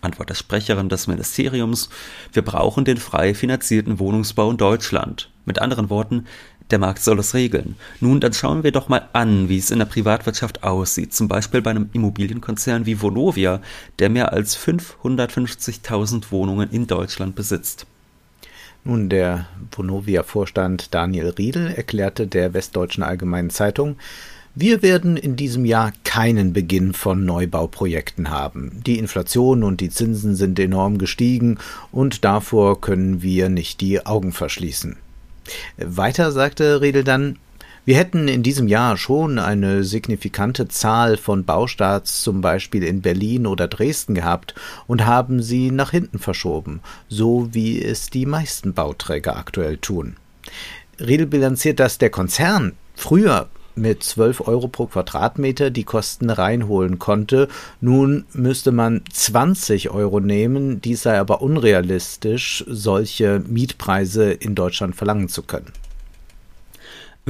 Antwort 0.02 0.30
der 0.30 0.36
Sprecherin 0.36 0.90
des 0.90 1.08
Ministeriums, 1.08 1.90
wir 2.34 2.42
brauchen 2.42 2.86
den 2.86 2.98
frei 2.98 3.34
finanzierten 3.34 4.00
Wohnungsbau 4.00 4.52
in 4.52 4.58
Deutschland. 4.58 5.30
Mit 5.46 5.60
anderen 5.60 5.90
Worten, 5.90 6.26
der 6.72 6.80
Markt 6.80 7.02
soll 7.02 7.20
es 7.20 7.34
regeln. 7.34 7.76
Nun, 8.00 8.20
dann 8.20 8.34
schauen 8.34 8.64
wir 8.64 8.72
doch 8.72 8.90
mal 8.90 9.10
an, 9.14 9.50
wie 9.50 9.58
es 9.58 9.72
in 9.72 9.80
der 9.80 9.86
Privatwirtschaft 9.86 10.64
aussieht. 10.64 11.14
Zum 11.14 11.28
Beispiel 11.28 11.62
bei 11.62 11.72
einem 11.72 11.90
Immobilienkonzern 11.94 12.86
wie 12.86 13.02
Vonovia, 13.02 13.62
der 13.98 14.10
mehr 14.10 14.32
als 14.34 14.58
550.000 14.58 16.32
Wohnungen 16.32 16.70
in 16.70 16.86
Deutschland 16.86 17.36
besitzt. 17.36 17.88
Nun, 18.84 19.10
der 19.10 19.48
Vonovia-Vorstand 19.72 20.94
Daniel 20.94 21.30
Riedel 21.30 21.68
erklärte 21.72 22.28
der 22.28 22.54
Westdeutschen 22.54 23.04
Allgemeinen 23.04 23.50
Zeitung, 23.50 23.98
wir 24.60 24.82
werden 24.82 25.16
in 25.16 25.38
diesem 25.38 25.64
Jahr 25.64 25.94
keinen 26.04 26.52
Beginn 26.52 26.92
von 26.92 27.24
Neubauprojekten 27.24 28.30
haben. 28.30 28.82
Die 28.86 29.00
Inflation 29.00 29.64
und 29.64 29.80
die 29.80 29.90
Zinsen 29.90 30.36
sind 30.36 30.60
enorm 30.60 30.98
gestiegen 30.98 31.60
und 31.94 32.26
davor 32.26 32.82
können 32.82 33.22
wir 33.22 33.48
nicht 33.48 33.80
die 33.80 34.06
Augen 34.06 34.34
verschließen. 34.34 34.98
Weiter 35.78 36.34
sagte 36.34 36.82
Riedel 36.82 37.06
dann, 37.06 37.38
wir 37.86 37.96
hätten 37.96 38.28
in 38.28 38.44
diesem 38.44 38.68
Jahr 38.68 38.98
schon 38.98 39.40
eine 39.40 39.86
signifikante 39.86 40.68
Zahl 40.68 41.16
von 41.16 41.46
Baustarts 41.46 42.22
zum 42.22 42.42
Beispiel 42.42 42.84
in 42.84 43.02
Berlin 43.02 43.48
oder 43.48 43.70
Dresden 43.70 44.14
gehabt 44.14 44.56
und 44.88 45.06
haben 45.06 45.42
sie 45.42 45.72
nach 45.72 45.92
hinten 45.92 46.20
verschoben, 46.20 46.82
so 47.08 47.48
wie 47.54 47.82
es 47.82 48.10
die 48.10 48.26
meisten 48.26 48.74
Bauträger 48.74 49.38
aktuell 49.38 49.78
tun. 49.78 50.18
Riedel 51.00 51.28
bilanziert, 51.28 51.80
dass 51.80 51.98
der 51.98 52.10
Konzern 52.10 52.74
früher 52.94 53.48
mit 53.76 54.04
12 54.04 54.48
Euro 54.48 54.68
pro 54.68 54.88
Quadratmeter 54.88 55.72
die 55.72 55.84
Kosten 55.84 56.30
reinholen 56.30 57.00
konnte. 57.00 57.48
Nun 57.82 58.26
müsste 58.34 58.72
man 58.72 59.02
20 59.12 59.90
Euro 59.90 60.20
nehmen, 60.20 60.82
dies 60.82 61.04
sei 61.04 61.20
aber 61.20 61.42
unrealistisch, 61.42 62.64
solche 62.68 63.42
Mietpreise 63.48 64.32
in 64.32 64.56
Deutschland 64.56 64.96
verlangen 64.96 65.30
zu 65.30 65.44
können. 65.44 65.72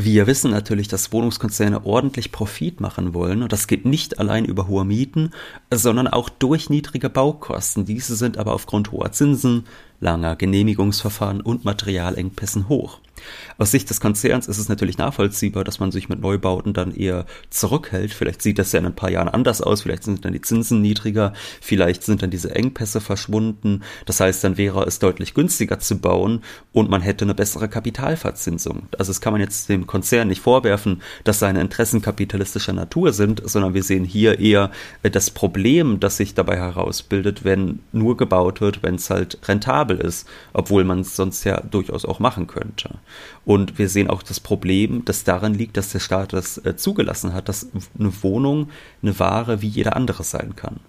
Wir 0.01 0.27
wissen 0.27 0.51
natürlich, 0.51 0.87
dass 0.87 1.11
Wohnungskonzerne 1.11 1.85
ordentlich 1.85 2.31
Profit 2.31 2.79
machen 2.79 3.13
wollen 3.13 3.43
und 3.43 3.51
das 3.51 3.67
geht 3.67 3.85
nicht 3.85 4.17
allein 4.17 4.45
über 4.45 4.67
hohe 4.67 4.85
Mieten, 4.85 5.31
sondern 5.73 6.07
auch 6.07 6.29
durch 6.29 6.69
niedrige 6.69 7.09
Baukosten. 7.09 7.83
Diese 7.85 8.15
sind 8.15 8.37
aber 8.37 8.53
aufgrund 8.53 8.93
hoher 8.93 9.11
Zinsen, 9.11 9.65
langer 9.99 10.37
Genehmigungsverfahren 10.37 11.41
und 11.41 11.65
Materialengpässen 11.65 12.69
hoch. 12.69 12.99
Aus 13.57 13.71
Sicht 13.71 13.89
des 13.89 13.99
Konzerns 13.99 14.47
ist 14.47 14.57
es 14.57 14.69
natürlich 14.69 14.97
nachvollziehbar, 14.97 15.63
dass 15.63 15.79
man 15.79 15.91
sich 15.91 16.09
mit 16.09 16.21
Neubauten 16.21 16.73
dann 16.73 16.93
eher 16.93 17.25
zurückhält. 17.49 18.13
Vielleicht 18.13 18.41
sieht 18.41 18.59
das 18.59 18.71
ja 18.71 18.79
in 18.79 18.85
ein 18.85 18.95
paar 18.95 19.11
Jahren 19.11 19.27
anders 19.27 19.61
aus, 19.61 19.81
vielleicht 19.81 20.03
sind 20.03 20.23
dann 20.23 20.33
die 20.33 20.41
Zinsen 20.41 20.81
niedriger, 20.81 21.33
vielleicht 21.61 22.03
sind 22.03 22.21
dann 22.21 22.29
diese 22.29 22.55
Engpässe 22.55 23.01
verschwunden. 23.01 23.83
Das 24.05 24.19
heißt, 24.19 24.43
dann 24.43 24.57
wäre 24.57 24.83
es 24.85 24.99
deutlich 24.99 25.33
günstiger 25.33 25.79
zu 25.79 25.99
bauen 25.99 26.43
und 26.71 26.89
man 26.89 27.01
hätte 27.01 27.25
eine 27.25 27.35
bessere 27.35 27.67
Kapitalverzinsung. 27.67 28.87
Also 28.97 29.09
das 29.11 29.21
kann 29.21 29.33
man 29.33 29.41
jetzt 29.41 29.69
dem 29.69 29.87
Konzern 29.87 30.27
nicht 30.29 30.41
vorwerfen, 30.41 31.01
dass 31.23 31.39
seine 31.39 31.61
Interessen 31.61 32.01
kapitalistischer 32.01 32.73
Natur 32.73 33.13
sind, 33.13 33.41
sondern 33.43 33.73
wir 33.73 33.83
sehen 33.83 34.05
hier 34.05 34.39
eher 34.39 34.71
das 35.01 35.29
Problem, 35.31 35.99
das 35.99 36.17
sich 36.17 36.33
dabei 36.33 36.57
herausbildet, 36.57 37.43
wenn 37.43 37.79
nur 37.91 38.17
gebaut 38.17 38.61
wird, 38.61 38.83
wenn 38.83 38.95
es 38.95 39.09
halt 39.09 39.37
rentabel 39.47 39.97
ist, 39.97 40.27
obwohl 40.53 40.83
man 40.83 41.01
es 41.01 41.15
sonst 41.15 41.43
ja 41.43 41.61
durchaus 41.61 42.05
auch 42.05 42.19
machen 42.19 42.47
könnte. 42.47 42.91
Und 43.45 43.77
wir 43.77 43.89
sehen 43.89 44.09
auch 44.09 44.23
das 44.23 44.39
Problem, 44.39 45.03
das 45.05 45.23
darin 45.23 45.53
liegt, 45.53 45.77
dass 45.77 45.91
der 45.91 45.99
Staat 45.99 46.33
das 46.33 46.57
äh, 46.59 46.75
zugelassen 46.75 47.33
hat, 47.33 47.49
dass 47.49 47.67
eine 47.97 48.11
Wohnung 48.21 48.69
eine 49.01 49.17
Ware 49.19 49.61
wie 49.61 49.67
jeder 49.67 49.95
andere 49.95 50.23
sein 50.23 50.55
kann. 50.55 50.79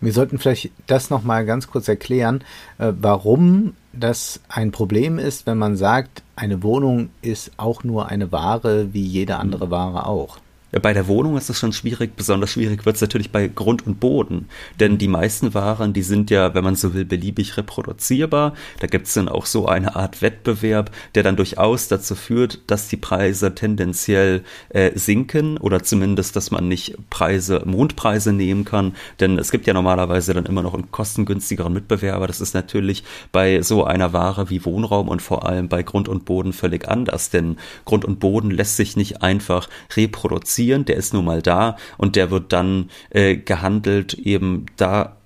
Wir 0.00 0.12
sollten 0.12 0.38
vielleicht 0.38 0.70
das 0.86 1.08
nochmal 1.08 1.46
ganz 1.46 1.68
kurz 1.68 1.88
erklären, 1.88 2.44
äh, 2.78 2.92
warum 3.00 3.74
das 3.92 4.40
ein 4.48 4.70
Problem 4.70 5.18
ist, 5.18 5.46
wenn 5.46 5.58
man 5.58 5.76
sagt, 5.76 6.22
eine 6.36 6.62
Wohnung 6.62 7.08
ist 7.22 7.52
auch 7.56 7.82
nur 7.82 8.08
eine 8.08 8.30
Ware 8.30 8.92
wie 8.92 9.04
jede 9.04 9.36
andere 9.36 9.70
Ware 9.70 10.06
auch. 10.06 10.38
Bei 10.82 10.92
der 10.92 11.06
Wohnung 11.06 11.38
ist 11.38 11.48
es 11.48 11.58
schon 11.58 11.72
schwierig, 11.72 12.16
besonders 12.16 12.50
schwierig 12.50 12.84
wird 12.84 12.96
es 12.96 13.00
natürlich 13.00 13.30
bei 13.30 13.48
Grund 13.48 13.86
und 13.86 13.98
Boden. 13.98 14.48
Denn 14.78 14.98
die 14.98 15.08
meisten 15.08 15.54
Waren, 15.54 15.92
die 15.92 16.02
sind 16.02 16.28
ja, 16.30 16.54
wenn 16.54 16.64
man 16.64 16.76
so 16.76 16.92
will, 16.92 17.04
beliebig 17.04 17.56
reproduzierbar. 17.56 18.54
Da 18.80 18.86
gibt 18.86 19.06
es 19.06 19.14
dann 19.14 19.28
auch 19.28 19.46
so 19.46 19.66
eine 19.66 19.96
Art 19.96 20.20
Wettbewerb, 20.20 20.90
der 21.14 21.22
dann 21.22 21.36
durchaus 21.36 21.88
dazu 21.88 22.14
führt, 22.14 22.60
dass 22.66 22.88
die 22.88 22.98
Preise 22.98 23.54
tendenziell 23.54 24.42
äh, 24.68 24.90
sinken 24.98 25.56
oder 25.56 25.82
zumindest, 25.82 26.36
dass 26.36 26.50
man 26.50 26.68
nicht 26.68 26.96
Preise, 27.08 27.62
Mondpreise 27.64 28.32
nehmen 28.32 28.64
kann. 28.64 28.94
Denn 29.20 29.38
es 29.38 29.50
gibt 29.50 29.66
ja 29.66 29.72
normalerweise 29.72 30.34
dann 30.34 30.46
immer 30.46 30.62
noch 30.62 30.74
einen 30.74 30.90
kostengünstigeren 30.90 31.72
Mitbewerber. 31.72 32.26
Das 32.26 32.42
ist 32.42 32.54
natürlich 32.54 33.02
bei 33.32 33.62
so 33.62 33.84
einer 33.84 34.12
Ware 34.12 34.50
wie 34.50 34.64
Wohnraum 34.64 35.08
und 35.08 35.22
vor 35.22 35.46
allem 35.46 35.68
bei 35.68 35.82
Grund 35.82 36.08
und 36.08 36.26
Boden 36.26 36.52
völlig 36.52 36.86
anders. 36.88 37.30
Denn 37.30 37.56
Grund 37.86 38.04
und 38.04 38.20
Boden 38.20 38.50
lässt 38.50 38.76
sich 38.76 38.96
nicht 38.96 39.22
einfach 39.22 39.70
reproduzieren 39.96 40.65
produzieren, 40.66 40.84
der 40.84 40.96
ist 40.96 41.14
nun 41.14 41.24
mal 41.24 41.42
da 41.42 41.76
und 41.98 42.16
der 42.16 42.30
wird 42.30 42.52
dann 42.52 42.90
äh, 43.10 43.36
gehandelt 43.36 44.14
eben 44.14 44.66
da, 44.76 45.16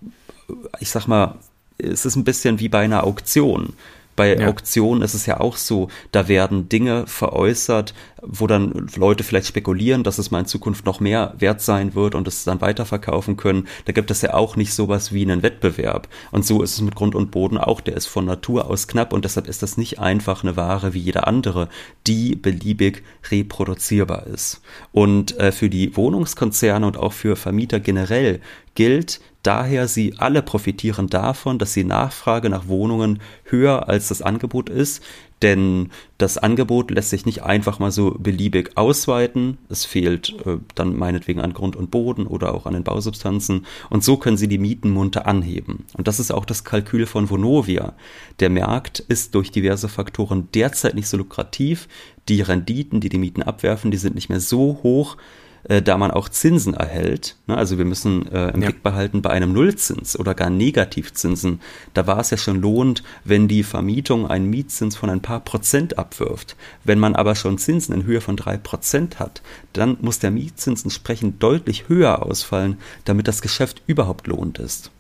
ich 0.81 0.91
sag 0.91 1.07
mal, 1.07 1.37
es 1.79 2.05
ist 2.05 2.17
ein 2.17 2.25
bisschen 2.25 2.61
wie 2.61 2.69
bei 2.69 2.81
einer 2.81 3.05
Auktion. 3.05 3.75
Bei 4.17 4.37
ja. 4.37 4.49
Auktionen 4.49 5.03
ist 5.03 5.15
es 5.15 5.27
ja 5.27 5.41
auch 5.41 5.57
so, 5.57 5.89
da 6.13 6.29
werden 6.29 6.69
Dinge 6.69 7.07
veräußert, 7.07 7.95
wo 8.23 8.47
dann 8.47 8.89
Leute 8.97 9.25
vielleicht 9.25 9.47
spekulieren, 9.47 10.03
dass 10.03 10.19
es 10.19 10.31
mal 10.31 10.41
in 10.41 10.47
Zukunft 10.47 10.85
noch 10.85 11.01
mehr 11.01 11.35
wert 11.39 11.63
sein 11.63 11.95
wird 11.95 12.15
und 12.15 12.29
es 12.29 12.45
dann 12.45 12.61
weiterverkaufen 12.61 13.37
können. 13.37 13.67
Da 13.87 13.93
gibt 13.93 14.11
es 14.11 14.23
ja 14.23 14.35
auch 14.35 14.57
nicht 14.57 14.75
sowas 14.75 15.13
wie 15.13 15.23
einen 15.23 15.43
Wettbewerb. 15.43 16.09
Und 16.31 16.45
so 16.45 16.63
ist 16.63 16.75
es 16.75 16.81
mit 16.83 16.95
Grund 16.95 17.15
und 17.15 17.31
Boden 17.31 17.57
auch. 17.57 17.81
Der 17.81 17.97
ist 17.97 18.07
von 18.07 18.27
Natur 18.27 18.69
aus 18.69 18.89
knapp 18.89 19.13
und 19.13 19.25
deshalb 19.25 19.49
ist 19.49 19.63
das 19.63 19.77
nicht 19.77 19.99
einfach 19.99 20.43
eine 20.43 20.57
Ware 20.57 20.93
wie 20.93 21.01
jede 21.01 21.27
andere, 21.27 21.69
die 22.07 22.37
beliebig 22.37 23.03
reproduzierbar 23.31 24.27
ist. 24.27 24.61
Und 24.93 25.39
äh, 25.39 25.53
für 25.53 25.71
die 25.71 25.97
Wohnungskonzerne 25.97 26.87
und 26.87 26.97
auch 26.97 27.13
für 27.13 27.37
Vermieter 27.37 27.81
generell 27.81 28.41
gilt 28.75 29.21
daher, 29.43 29.89
sie 29.89 30.15
alle 30.19 30.43
profitieren 30.43 31.09
davon, 31.09 31.59
dass 31.59 31.73
die 31.73 31.85
Nachfrage 31.85 32.51
nach 32.51 32.69
Wohnungen 32.69 33.21
höher 33.45 33.89
als 33.89 34.09
das 34.09 34.23
Angebot 34.23 34.69
ist, 34.69 35.03
denn 35.43 35.89
das 36.19 36.37
Angebot 36.37 36.91
lässt 36.91 37.11
sich 37.11 37.25
nicht 37.25 37.43
einfach 37.43 37.79
mal 37.79 37.91
so 37.91 38.11
beliebig 38.19 38.77
ausweiten. 38.77 39.57
Es 39.71 39.87
fehlt 39.87 40.35
äh, 40.45 40.59
dann 40.75 40.97
meinetwegen 40.97 41.41
an 41.41 41.55
Grund 41.55 41.77
und 41.77 41.91
Boden 41.91 42.27
oder 42.27 42.55
auch 42.55 42.67
an 42.67 42.75
den 42.75 42.85
Bausubstanzen. 42.85 43.65
Und 43.89 44.05
so 44.05 44.19
können 44.19 44.37
sie 44.37 44.49
die 44.49 44.59
Mieten 44.59 44.91
munter 44.91 45.27
anheben. 45.27 45.87
Und 45.95 46.09
das 46.09 46.21
ist 46.21 46.31
auch 46.31 46.45
das 46.45 46.65
Kalkül 46.65 47.07
von 47.07 47.31
Vonovia. 47.31 47.95
Der 48.41 48.51
Markt 48.51 49.01
ist 49.01 49.35
durch 49.35 49.51
diverse 49.51 49.89
Faktoren 49.89 50.49
derzeit 50.55 50.95
nicht 50.95 51.09
so 51.09 51.17
lukrativ. 51.17 51.89
Die 52.29 52.43
Renditen, 52.43 53.01
die 53.01 53.09
die 53.09 53.19
Mieten 53.19 53.43
abwerfen, 53.43 53.91
die 53.91 53.97
sind 53.97 54.15
nicht 54.15 54.29
mehr 54.29 54.41
so 54.41 54.81
hoch, 54.83 55.17
äh, 55.65 55.83
da 55.83 55.97
man 55.99 56.11
auch 56.11 56.29
Zinsen 56.29 56.75
erhält. 56.75 57.37
Ne? 57.47 57.57
Also 57.57 57.79
wir 57.79 57.85
müssen 57.85 58.31
äh, 58.33 58.51
im 58.51 58.63
ja. 58.63 58.69
Blick 58.69 58.83
behalten, 58.83 59.23
bei 59.23 59.31
einem 59.31 59.53
Nullzins 59.53 60.19
oder 60.19 60.35
gar 60.35 60.51
Negativzinsen, 60.51 61.61
da 61.95 62.07
war 62.07 62.19
es 62.19 62.31
ja 62.31 62.37
schon 62.37 62.61
lohnt, 62.61 63.03
wenn 63.25 63.49
die 63.49 63.63
Vermietung 63.63 64.29
einen 64.29 64.49
Mietzins 64.51 64.97
von 64.97 65.11
ein 65.11 65.21
paar 65.21 65.41
Prozent 65.41 65.99
abwirft. 65.99 66.57
Wenn 66.85 66.99
man 66.99 67.15
aber 67.15 67.35
schon 67.35 67.59
Zinsen 67.59 67.95
in 67.95 68.05
Höhe 68.05 68.21
von 68.21 68.37
drei 68.37 68.57
Prozent 68.57 69.19
hat, 69.19 69.43
dann 69.73 69.97
muss 70.01 70.19
der 70.19 70.31
Mietzins 70.31 70.83
entsprechend 70.83 71.43
deutlich 71.43 71.89
höher 71.89 72.25
ausfallen, 72.25 72.79
damit 73.05 73.29
das 73.29 73.43
Geschäft 73.43 73.83
überhaupt 73.87 74.27
lohnt 74.27 74.59
ist. 74.59 74.91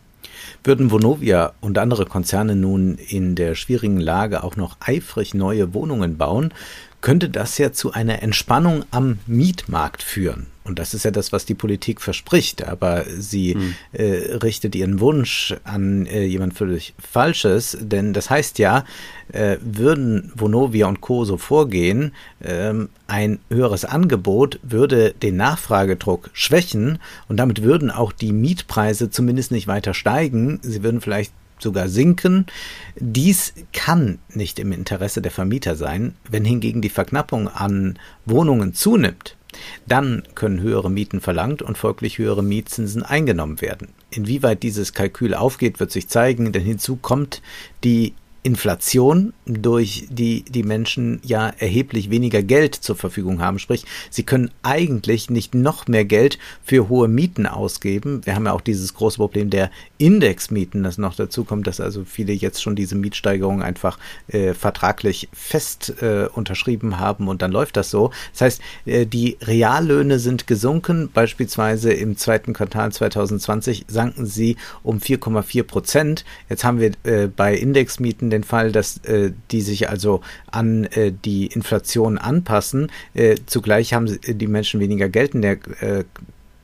Würden 0.62 0.90
Vonovia 0.90 1.52
und 1.60 1.78
andere 1.78 2.06
Konzerne 2.06 2.54
nun 2.54 2.96
in 2.96 3.34
der 3.34 3.54
schwierigen 3.54 3.98
Lage 3.98 4.42
auch 4.42 4.56
noch 4.56 4.76
eifrig 4.80 5.32
neue 5.34 5.72
Wohnungen 5.72 6.18
bauen, 6.18 6.52
könnte 7.00 7.28
das 7.28 7.58
ja 7.58 7.72
zu 7.72 7.92
einer 7.92 8.22
Entspannung 8.22 8.84
am 8.90 9.18
Mietmarkt 9.26 10.02
führen. 10.02 10.46
Und 10.62 10.78
das 10.78 10.94
ist 10.94 11.04
ja 11.04 11.10
das, 11.10 11.32
was 11.32 11.46
die 11.46 11.54
Politik 11.54 12.00
verspricht. 12.00 12.68
Aber 12.68 13.04
sie 13.08 13.54
hm. 13.54 13.74
äh, 13.92 14.36
richtet 14.36 14.74
ihren 14.74 15.00
Wunsch 15.00 15.54
an 15.64 16.06
äh, 16.06 16.24
jemand 16.24 16.54
völlig 16.54 16.94
Falsches. 16.98 17.76
Denn 17.80 18.12
das 18.12 18.30
heißt 18.30 18.58
ja, 18.58 18.84
äh, 19.32 19.56
würden 19.60 20.30
Vonovia 20.34 20.86
und 20.86 21.00
Co. 21.00 21.24
so 21.24 21.38
vorgehen, 21.38 22.12
ähm, 22.44 22.90
ein 23.06 23.40
höheres 23.48 23.84
Angebot 23.84 24.60
würde 24.62 25.12
den 25.12 25.36
Nachfragedruck 25.36 26.30
schwächen 26.32 26.98
und 27.26 27.38
damit 27.38 27.62
würden 27.62 27.90
auch 27.90 28.12
die 28.12 28.32
Mietpreise 28.32 29.10
zumindest 29.10 29.50
nicht 29.50 29.66
weiter 29.66 29.94
steigen. 29.94 30.60
Sie 30.62 30.84
würden 30.84 31.00
vielleicht 31.00 31.32
sogar 31.62 31.88
sinken. 31.88 32.46
Dies 32.96 33.54
kann 33.72 34.18
nicht 34.34 34.58
im 34.58 34.72
Interesse 34.72 35.22
der 35.22 35.32
Vermieter 35.32 35.76
sein. 35.76 36.14
Wenn 36.28 36.44
hingegen 36.44 36.82
die 36.82 36.88
Verknappung 36.88 37.48
an 37.48 37.98
Wohnungen 38.24 38.74
zunimmt, 38.74 39.36
dann 39.86 40.22
können 40.34 40.60
höhere 40.60 40.90
Mieten 40.90 41.20
verlangt 41.20 41.62
und 41.62 41.76
folglich 41.76 42.18
höhere 42.18 42.42
Mietzinsen 42.42 43.02
eingenommen 43.02 43.60
werden. 43.60 43.88
Inwieweit 44.10 44.62
dieses 44.62 44.92
Kalkül 44.92 45.34
aufgeht, 45.34 45.80
wird 45.80 45.90
sich 45.90 46.08
zeigen, 46.08 46.52
denn 46.52 46.62
hinzu 46.62 46.96
kommt 46.96 47.42
die 47.84 48.14
Inflation, 48.42 49.34
durch 49.44 50.06
die 50.08 50.44
die 50.44 50.62
Menschen 50.62 51.20
ja 51.22 51.52
erheblich 51.58 52.08
weniger 52.08 52.42
Geld 52.42 52.74
zur 52.74 52.96
Verfügung 52.96 53.40
haben. 53.40 53.58
Sprich, 53.58 53.84
sie 54.08 54.22
können 54.22 54.50
eigentlich 54.62 55.28
nicht 55.28 55.54
noch 55.54 55.88
mehr 55.88 56.06
Geld 56.06 56.38
für 56.62 56.88
hohe 56.88 57.08
Mieten 57.08 57.46
ausgeben. 57.46 58.24
Wir 58.24 58.34
haben 58.34 58.46
ja 58.46 58.52
auch 58.52 58.62
dieses 58.62 58.94
große 58.94 59.18
Problem 59.18 59.50
der 59.50 59.70
Indexmieten, 60.00 60.82
das 60.82 60.96
noch 60.96 61.14
dazu 61.14 61.44
kommt, 61.44 61.66
dass 61.66 61.78
also 61.78 62.04
viele 62.06 62.32
jetzt 62.32 62.62
schon 62.62 62.74
diese 62.74 62.94
Mietsteigerung 62.94 63.62
einfach 63.62 63.98
äh, 64.28 64.54
vertraglich 64.54 65.28
fest 65.34 65.94
äh, 66.00 66.26
unterschrieben 66.32 66.98
haben 66.98 67.28
und 67.28 67.42
dann 67.42 67.52
läuft 67.52 67.76
das 67.76 67.90
so. 67.90 68.10
Das 68.32 68.40
heißt, 68.40 68.62
äh, 68.86 69.06
die 69.06 69.36
Reallöhne 69.42 70.18
sind 70.18 70.46
gesunken. 70.46 71.10
Beispielsweise 71.12 71.92
im 71.92 72.16
zweiten 72.16 72.54
Quartal 72.54 72.90
2020 72.90 73.84
sanken 73.88 74.24
sie 74.24 74.56
um 74.82 74.98
4,4 74.98 75.64
Prozent. 75.64 76.24
Jetzt 76.48 76.64
haben 76.64 76.80
wir 76.80 76.92
äh, 77.02 77.26
bei 77.28 77.54
Indexmieten 77.54 78.30
den 78.30 78.42
Fall, 78.42 78.72
dass 78.72 79.04
äh, 79.04 79.32
die 79.50 79.60
sich 79.60 79.90
also 79.90 80.22
an 80.50 80.84
äh, 80.84 81.12
die 81.12 81.48
Inflation 81.48 82.16
anpassen. 82.16 82.90
Äh, 83.12 83.36
zugleich 83.44 83.92
haben 83.92 84.18
die 84.26 84.46
Menschen 84.46 84.80
weniger 84.80 85.10
Geld 85.10 85.34
in 85.34 85.42
der 85.42 85.58
äh, 85.82 86.04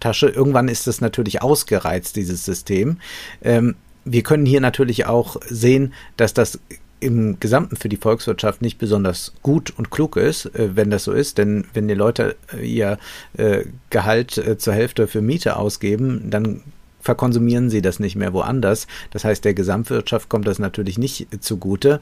Tasche. 0.07 0.29
Irgendwann 0.29 0.69
ist 0.69 0.87
das 0.87 1.01
natürlich 1.01 1.43
ausgereizt, 1.43 2.15
dieses 2.15 2.45
System. 2.45 2.99
Ähm, 3.43 3.75
wir 4.05 4.23
können 4.23 4.47
hier 4.47 4.61
natürlich 4.61 5.07
auch 5.07 5.37
sehen, 5.49 5.93
dass 6.17 6.33
das 6.33 6.61
im 7.01 7.41
Gesamten 7.41 7.77
für 7.77 7.89
die 7.89 7.97
Volkswirtschaft 7.97 8.63
nicht 8.63 8.79
besonders 8.79 9.33
gut 9.43 9.73
und 9.77 9.91
klug 9.91 10.17
ist, 10.17 10.47
äh, 10.55 10.77
wenn 10.77 10.91
das 10.91 11.03
so 11.05 11.13
ist. 11.13 11.39
Denn 11.39 11.65
wenn 11.75 11.89
die 11.89 11.95
Leute 11.95 12.37
äh, 12.55 12.65
ihr 12.65 12.99
äh, 13.37 13.65
Gehalt 13.91 14.41
zur 14.59 14.75
Hälfte 14.75 15.09
für 15.09 15.23
Miete 15.23 15.57
ausgeben, 15.57 16.31
dann 16.31 16.63
verkonsumieren 17.01 17.69
sie 17.69 17.83
das 17.83 17.99
nicht 17.99 18.15
mehr 18.15 18.33
woanders. 18.33 18.87
Das 19.11 19.25
heißt, 19.25 19.45
der 19.45 19.55
Gesamtwirtschaft 19.55 20.29
kommt 20.29 20.47
das 20.47 20.61
natürlich 20.61 20.99
nicht 20.99 21.27
zugute. 21.41 22.01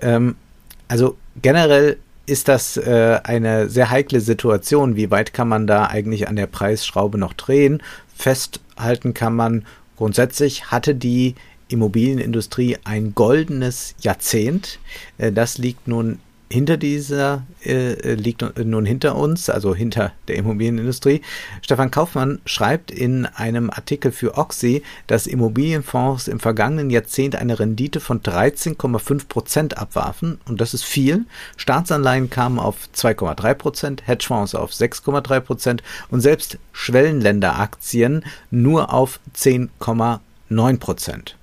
Ähm, 0.00 0.36
also 0.86 1.16
generell 1.42 1.98
ist 2.26 2.48
das 2.48 2.76
äh, 2.76 3.20
eine 3.24 3.68
sehr 3.68 3.90
heikle 3.90 4.20
Situation. 4.20 4.96
Wie 4.96 5.10
weit 5.10 5.32
kann 5.32 5.48
man 5.48 5.66
da 5.66 5.86
eigentlich 5.86 6.28
an 6.28 6.36
der 6.36 6.46
Preisschraube 6.46 7.18
noch 7.18 7.32
drehen? 7.32 7.82
Festhalten 8.14 9.14
kann 9.14 9.34
man 9.34 9.64
grundsätzlich, 9.96 10.70
hatte 10.70 10.94
die 10.94 11.34
Immobilienindustrie 11.68 12.78
ein 12.84 13.14
goldenes 13.14 13.94
Jahrzehnt. 14.00 14.78
Äh, 15.18 15.32
das 15.32 15.58
liegt 15.58 15.88
nun 15.88 16.20
hinter 16.52 16.76
dieser 16.76 17.46
äh, 17.64 18.14
liegt 18.14 18.44
nun 18.58 18.84
hinter 18.84 19.14
uns, 19.14 19.48
also 19.48 19.74
hinter 19.74 20.12
der 20.26 20.36
Immobilienindustrie. 20.36 21.22
Stefan 21.62 21.92
Kaufmann 21.92 22.40
schreibt 22.44 22.90
in 22.90 23.24
einem 23.24 23.70
Artikel 23.70 24.10
für 24.10 24.36
Oxy, 24.36 24.82
dass 25.06 25.28
Immobilienfonds 25.28 26.26
im 26.26 26.40
vergangenen 26.40 26.90
Jahrzehnt 26.90 27.36
eine 27.36 27.60
Rendite 27.60 28.00
von 28.00 28.20
13,5 28.20 29.28
Prozent 29.28 29.78
abwarfen 29.78 30.40
und 30.48 30.60
das 30.60 30.74
ist 30.74 30.84
viel. 30.84 31.24
Staatsanleihen 31.56 32.30
kamen 32.30 32.58
auf 32.58 32.88
2,3 32.96 33.54
Prozent, 33.54 34.06
Hedgefonds 34.06 34.56
auf 34.56 34.72
6,3 34.72 35.40
Prozent 35.40 35.82
und 36.10 36.20
selbst 36.20 36.58
Schwellenländeraktien 36.72 38.24
nur 38.50 38.92
auf 38.92 39.20
10,9 39.36 40.78
Prozent. 40.78 41.36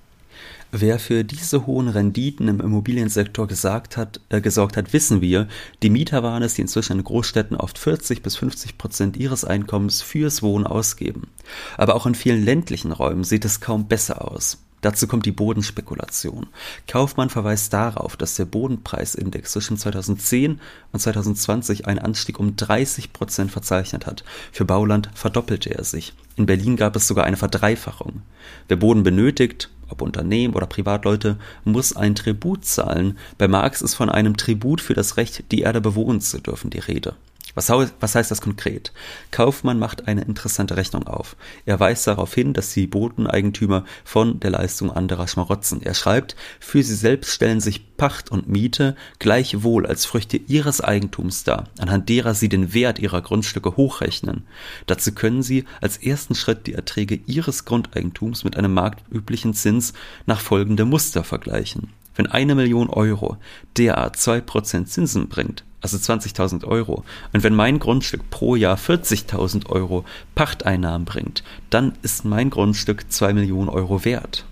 Wer 0.80 1.00
für 1.00 1.24
diese 1.24 1.66
hohen 1.66 1.88
Renditen 1.88 2.48
im 2.48 2.62
Immobiliensektor 2.62 3.48
gesagt 3.48 3.98
hat, 3.98 4.22
äh, 4.30 4.42
gesorgt 4.42 4.78
hat, 4.78 4.94
wissen 4.94 5.22
wir. 5.22 5.48
Die 5.82 5.90
Mieter 5.90 6.22
waren 6.22 6.44
es, 6.44 6.54
die 6.54 6.62
inzwischen 6.62 7.00
in 7.00 7.04
Großstädten 7.04 7.58
oft 7.58 7.80
40 7.80 8.22
bis 8.22 8.36
50 8.36 8.78
Prozent 8.78 9.18
ihres 9.18 9.44
Einkommens 9.44 10.04
fürs 10.04 10.44
Wohnen 10.44 10.68
ausgeben. 10.68 11.30
Aber 11.78 11.96
auch 11.96 12.06
in 12.06 12.14
vielen 12.14 12.46
ländlichen 12.46 12.92
Räumen 12.92 13.24
sieht 13.24 13.44
es 13.44 13.60
kaum 13.60 13.88
besser 13.88 14.32
aus. 14.32 14.67
Dazu 14.82 15.08
kommt 15.08 15.26
die 15.26 15.32
Bodenspekulation. 15.32 16.48
Kaufmann 16.88 17.30
verweist 17.30 17.74
darauf, 17.74 18.16
dass 18.16 18.36
der 18.36 18.46
Bodenpreisindex 18.46 19.52
zwischen 19.52 19.78
2010 19.78 20.60
und 20.92 21.00
2020 21.00 21.88
einen 21.88 22.00
Anstieg 22.00 22.40
um 22.40 22.56
30 22.56 23.12
Prozent 23.12 23.52
verzeichnet 23.52 24.06
hat. 24.06 24.24
Für 24.52 24.66
Bauland 24.66 25.10
verdoppelte 25.16 25.74
er 25.74 25.84
sich. 25.84 26.14
In 26.36 26.46
Berlin 26.46 26.76
gab 26.76 26.96
es 26.96 27.08
sogar 27.08 27.26
eine 27.26 27.38
Verdreifachung. 27.38 28.22
Wer 28.68 28.78
Boden 28.78 29.02
benötigt, 29.02 29.72
ob 29.90 30.02
Unternehmen 30.02 30.54
oder 30.54 30.68
Privatleute, 30.68 31.38
muss 31.64 31.96
ein 31.96 32.14
Tribut 32.14 32.66
zahlen. 32.66 33.18
Bei 33.38 33.48
Marx 33.48 33.82
ist 33.82 33.96
von 33.96 34.10
einem 34.10 34.38
Tribut 34.38 34.82
für 34.82 34.94
das 34.94 35.18
Recht, 35.18 35.52
die 35.52 35.62
Erde 35.62 35.82
bewohnen 35.82 36.22
zu 36.22 36.40
dürfen, 36.40 36.70
die 36.70 36.80
Rede. 36.80 37.16
Was, 37.58 37.72
was 37.72 38.14
heißt 38.14 38.30
das 38.30 38.42
konkret? 38.42 38.94
Kaufmann 39.32 39.80
macht 39.80 40.08
eine 40.08 40.22
interessante 40.22 40.78
Rechnung 40.78 41.08
auf. 41.08 41.36
Er 41.66 41.80
weist 41.80 42.06
darauf 42.06 42.32
hin, 42.32 42.54
dass 42.54 42.72
die 42.72 42.86
Bodeneigentümer 42.86 43.84
von 44.04 44.40
der 44.40 44.52
Leistung 44.52 44.92
anderer 44.92 45.28
schmarotzen. 45.28 45.82
Er 45.82 45.96
schreibt, 45.96 46.36
für 46.60 46.84
sie 46.84 46.94
selbst 46.94 47.32
stellen 47.32 47.60
sich 47.60 47.98
Pacht 47.98 48.30
und 48.30 48.48
Miete 48.48 48.96
gleichwohl 49.18 49.88
als 49.88 50.06
Früchte 50.06 50.38
ihres 50.38 50.82
Eigentums 50.82 51.46
dar, 51.46 51.64
anhand 51.80 52.10
derer 52.10 52.36
sie 52.36 52.48
den 52.48 52.76
Wert 52.76 53.00
ihrer 53.00 53.24
Grundstücke 53.24 53.76
hochrechnen. 53.76 54.44
Dazu 54.86 55.12
können 55.14 55.42
sie 55.42 55.66
als 55.82 55.98
ersten 55.98 56.36
Schritt 56.36 56.68
die 56.68 56.76
Erträge 56.76 57.20
ihres 57.26 57.66
Grundeigentums 57.66 58.44
mit 58.44 58.56
einem 58.56 58.76
marktüblichen 58.76 59.56
Zins 59.56 59.94
nach 60.28 60.42
folgendem 60.42 60.90
Muster 60.90 61.24
vergleichen. 61.24 61.90
Wenn 62.16 62.28
eine 62.28 62.54
Million 62.54 62.92
Euro 62.92 63.38
derart 63.78 64.16
zwei 64.18 64.42
Prozent 64.42 64.90
Zinsen 64.90 65.28
bringt, 65.28 65.64
also 65.82 65.98
20.000 65.98 66.66
Euro. 66.66 67.04
Und 67.34 67.44
wenn 67.44 67.56
mein 67.56 67.80
Grundstück 67.80 68.30
pro 68.30 68.56
Jahr 68.56 68.78
40.000 68.78 69.68
Euro 69.68 70.06
Pachteinnahmen 70.36 71.06
bringt, 71.06 71.44
dann 71.70 71.94
ist 72.02 72.26
mein 72.26 72.50
Grundstück 72.50 73.12
2 73.12 73.34
Millionen 73.34 73.70
Euro 73.70 74.04
wert. 74.04 74.46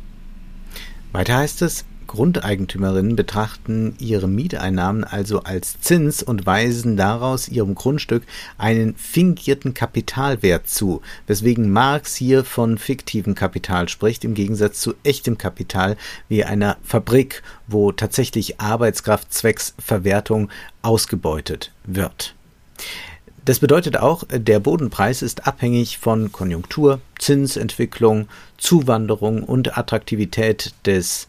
Weiter 1.11 1.37
heißt 1.37 1.61
es, 1.61 1.85
Grundeigentümerinnen 2.15 3.17
betrachten 3.17 3.95
ihre 3.99 4.29
Mieteinnahmen 4.29 5.03
also 5.03 5.43
als 5.43 5.81
Zins 5.81 6.23
und 6.23 6.45
weisen 6.45 6.95
daraus 6.95 7.49
ihrem 7.49 7.75
Grundstück 7.75 8.23
einen 8.57 8.95
fingierten 8.95 9.73
Kapitalwert 9.73 10.69
zu, 10.69 11.01
weswegen 11.27 11.69
Marx 11.69 12.15
hier 12.15 12.45
von 12.45 12.77
fiktivem 12.77 13.35
Kapital 13.35 13.89
spricht, 13.89 14.23
im 14.23 14.33
Gegensatz 14.33 14.79
zu 14.79 14.95
echtem 15.03 15.37
Kapital 15.37 15.97
wie 16.29 16.45
einer 16.45 16.77
Fabrik, 16.83 17.43
wo 17.67 17.91
tatsächlich 17.91 18.61
Arbeitskraft 18.61 19.33
zwecks 19.33 19.75
Verwertung 19.77 20.49
ausgebeutet 20.81 21.73
wird. 21.83 22.33
Das 23.43 23.59
bedeutet 23.59 23.97
auch, 23.97 24.23
der 24.31 24.59
Bodenpreis 24.59 25.21
ist 25.21 25.45
abhängig 25.45 25.97
von 25.97 26.31
Konjunktur, 26.31 27.01
Zinsentwicklung, 27.19 28.27
Zuwanderung 28.57 29.43
und 29.43 29.77
Attraktivität 29.77 30.73
des 30.85 31.27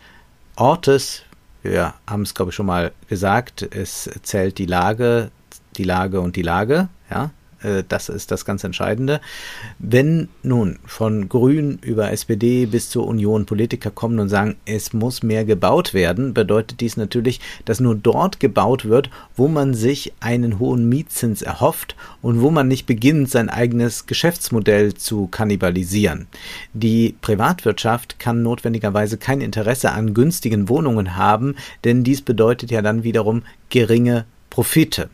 Ortes, 0.56 1.22
wir 1.62 1.94
haben 2.06 2.22
es 2.22 2.34
glaube 2.34 2.50
ich 2.50 2.54
schon 2.54 2.66
mal 2.66 2.92
gesagt, 3.08 3.62
es 3.62 4.10
zählt 4.22 4.56
die 4.56 4.66
Lage, 4.66 5.30
die 5.76 5.84
Lage 5.84 6.20
und 6.20 6.34
die 6.36 6.42
Lage, 6.42 6.88
ja, 7.10 7.30
äh, 7.66 7.84
das 7.86 8.08
ist 8.08 8.30
das 8.30 8.44
ganz 8.44 8.64
Entscheidende. 8.64 9.20
Wenn 9.78 10.28
nun 10.42 10.78
von 10.86 11.28
Grün 11.28 11.78
über 11.82 12.12
SPD 12.12 12.66
bis 12.66 12.88
zur 12.90 13.06
Union 13.06 13.46
Politiker 13.46 13.90
kommen 13.90 14.18
und 14.18 14.28
sagen, 14.28 14.56
es 14.64 14.92
muss 14.92 15.22
mehr 15.22 15.44
gebaut 15.44 15.92
werden, 15.92 16.32
bedeutet 16.32 16.80
dies 16.80 16.96
natürlich, 16.96 17.40
dass 17.64 17.80
nur 17.80 17.96
dort 17.96 18.40
gebaut 18.40 18.84
wird, 18.84 19.10
wo 19.34 19.48
man 19.48 19.74
sich 19.74 20.12
einen 20.20 20.58
hohen 20.58 20.88
Mietzins 20.88 21.42
erhofft 21.42 21.96
und 22.22 22.40
wo 22.40 22.50
man 22.50 22.68
nicht 22.68 22.86
beginnt, 22.86 23.30
sein 23.30 23.48
eigenes 23.48 24.06
Geschäftsmodell 24.06 24.94
zu 24.94 25.26
kannibalisieren. 25.26 26.26
Die 26.72 27.16
Privatwirtschaft 27.20 28.18
kann 28.18 28.42
notwendigerweise 28.42 29.18
kein 29.18 29.40
Interesse 29.40 29.92
an 29.92 30.14
günstigen 30.14 30.68
Wohnungen 30.68 31.16
haben, 31.16 31.56
denn 31.84 32.04
dies 32.04 32.22
bedeutet 32.22 32.70
ja 32.70 32.82
dann 32.82 33.02
wiederum 33.02 33.42
geringe 33.68 34.24
Profite. 34.50 35.10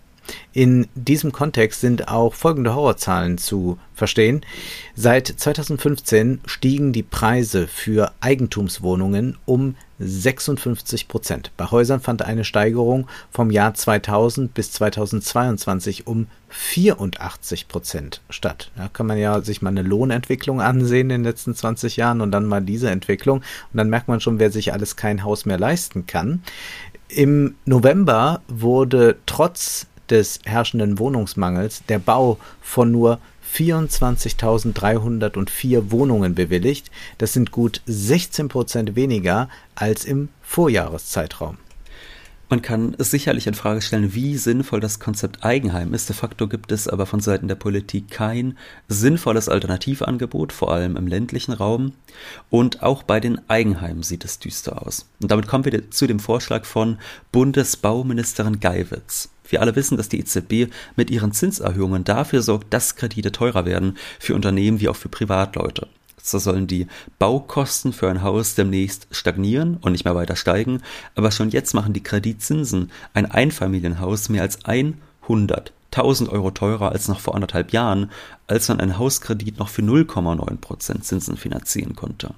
In 0.53 0.89
diesem 0.95 1.33
Kontext 1.33 1.81
sind 1.81 2.09
auch 2.09 2.35
folgende 2.35 2.75
Horrorzahlen 2.75 3.39
zu 3.39 3.79
verstehen. 3.95 4.43
Seit 4.95 5.27
2015 5.29 6.41
stiegen 6.47 6.93
die 6.93 7.03
Preise 7.03 7.67
für 7.67 8.13
Eigentumswohnungen 8.21 9.39
um 9.47 9.77
56 9.99 11.09
Prozent. 11.09 11.53
Bei 11.57 11.67
Häusern 11.71 12.01
fand 12.01 12.23
eine 12.23 12.45
Steigerung 12.45 13.07
vom 13.31 13.51
Jahr 13.51 13.75
2000 13.75 14.53
bis 14.53 14.73
2022 14.73 16.07
um 16.07 16.27
84 16.49 17.69
Prozent 17.69 18.21
statt. 18.29 18.71
Da 18.77 18.89
kann 18.89 19.07
man 19.07 19.19
ja 19.19 19.41
sich 19.41 19.63
mal 19.63 19.71
eine 19.71 19.83
Lohnentwicklung 19.83 20.61
ansehen 20.61 21.11
in 21.11 21.23
den 21.23 21.25
letzten 21.25 21.55
20 21.55 21.97
Jahren 21.97 22.21
und 22.21 22.33
dann 22.33 22.47
mal 22.47 22.63
diese 22.63 22.91
Entwicklung. 22.91 23.39
Und 23.39 23.77
dann 23.77 23.91
merkt 23.91 24.09
man 24.09 24.21
schon, 24.21 24.39
wer 24.39 24.51
sich 24.51 24.73
alles 24.73 24.97
kein 24.97 25.23
Haus 25.23 25.47
mehr 25.47 25.59
leisten 25.59 26.07
kann. 26.07 26.43
Im 27.09 27.57
November 27.67 28.41
wurde 28.49 29.17
trotz 29.27 29.87
des 30.13 30.39
herrschenden 30.45 31.01
Wohnungsmangels 31.01 31.83
der 31.89 31.99
Bau 31.99 32.39
von 32.61 32.93
nur 32.93 33.19
24.304 33.53 35.91
Wohnungen 35.91 36.35
bewilligt. 36.35 36.91
Das 37.19 37.33
sind 37.33 37.51
gut 37.51 37.83
16 37.87 38.49
Prozent 38.49 38.95
weniger 38.95 39.49
als 39.75 40.05
im 40.05 40.29
Vorjahreszeitraum. 40.43 41.57
Man 42.53 42.61
kann 42.61 42.95
sicherlich 42.99 43.47
in 43.47 43.55
Frage 43.55 43.81
stellen, 43.81 44.13
wie 44.13 44.37
sinnvoll 44.37 44.81
das 44.81 45.01
Konzept 45.01 45.43
Eigenheim 45.43 45.95
ist. 45.95 46.11
De 46.11 46.15
facto 46.15 46.49
gibt 46.49 46.71
es 46.71 46.87
aber 46.87 47.07
von 47.07 47.21
Seiten 47.21 47.49
der 47.49 47.55
Politik 47.55 48.11
kein 48.11 48.59
sinnvolles 48.89 49.49
Alternativangebot, 49.49 50.53
vor 50.53 50.71
allem 50.71 50.99
im 50.99 51.07
ländlichen 51.07 51.53
Raum. 51.53 51.95
Und 52.51 52.83
auch 52.83 53.05
bei 53.05 53.21
den 53.21 53.41
Eigenheimen 53.49 54.03
sieht 54.03 54.27
es 54.27 54.39
düster 54.39 54.87
aus. 54.87 55.09
Und 55.23 55.31
damit 55.31 55.49
kommen 55.49 55.65
wir 55.65 55.91
zu 55.91 56.07
dem 56.07 56.21
Vorschlag 56.21 56.67
von 56.67 56.99
Bundesbauministerin 57.33 58.61
Geiwitz. 58.61 59.31
Wir 59.53 59.61
alle 59.61 59.77
wissen, 59.77 59.99
dass 59.99 60.09
die 60.09 60.19
EZB 60.19 60.73
mit 60.97 61.11
ihren 61.11 61.33
Zinserhöhungen 61.33 62.05
dafür 62.05 62.41
sorgt, 62.41 62.73
dass 62.73 62.97
Kredite 62.97 63.33
teurer 63.33 63.67
werden 63.67 63.99
für 64.19 64.35
Unternehmen 64.35 64.81
wie 64.81 64.89
auch 64.89 64.97
für 64.97 65.11
Privatleute. 65.11 65.89
So 66.23 66.39
sollen 66.39 66.67
die 66.67 66.87
Baukosten 67.19 67.93
für 67.93 68.09
ein 68.09 68.23
Haus 68.23 68.55
demnächst 68.55 69.09
stagnieren 69.11 69.77
und 69.83 69.93
nicht 69.93 70.07
mehr 70.07 70.15
weiter 70.15 70.37
steigen, 70.37 70.81
aber 71.17 71.31
schon 71.31 71.51
jetzt 71.51 71.75
machen 71.75 71.93
die 71.93 72.03
Kreditzinsen 72.03 72.91
ein 73.13 73.31
Einfamilienhaus 73.31 74.31
mehr 74.31 74.41
als 74.41 74.65
100 74.65 75.75
1000 75.93 76.31
Euro 76.31 76.51
teurer 76.51 76.91
als 76.91 77.09
noch 77.09 77.21
vor 77.21 77.35
anderthalb 77.35 77.73
Jahren, 77.73 78.11
als 78.47 78.69
man 78.69 78.81
einen 78.81 78.99
Hauskredit 78.99 79.59
noch 79.59 79.69
für 79.69 79.83
0,9 79.83 80.57
Prozent 80.57 81.05
Zinsen 81.05 81.37
finanzieren 81.37 81.95
konnte. 81.95 82.35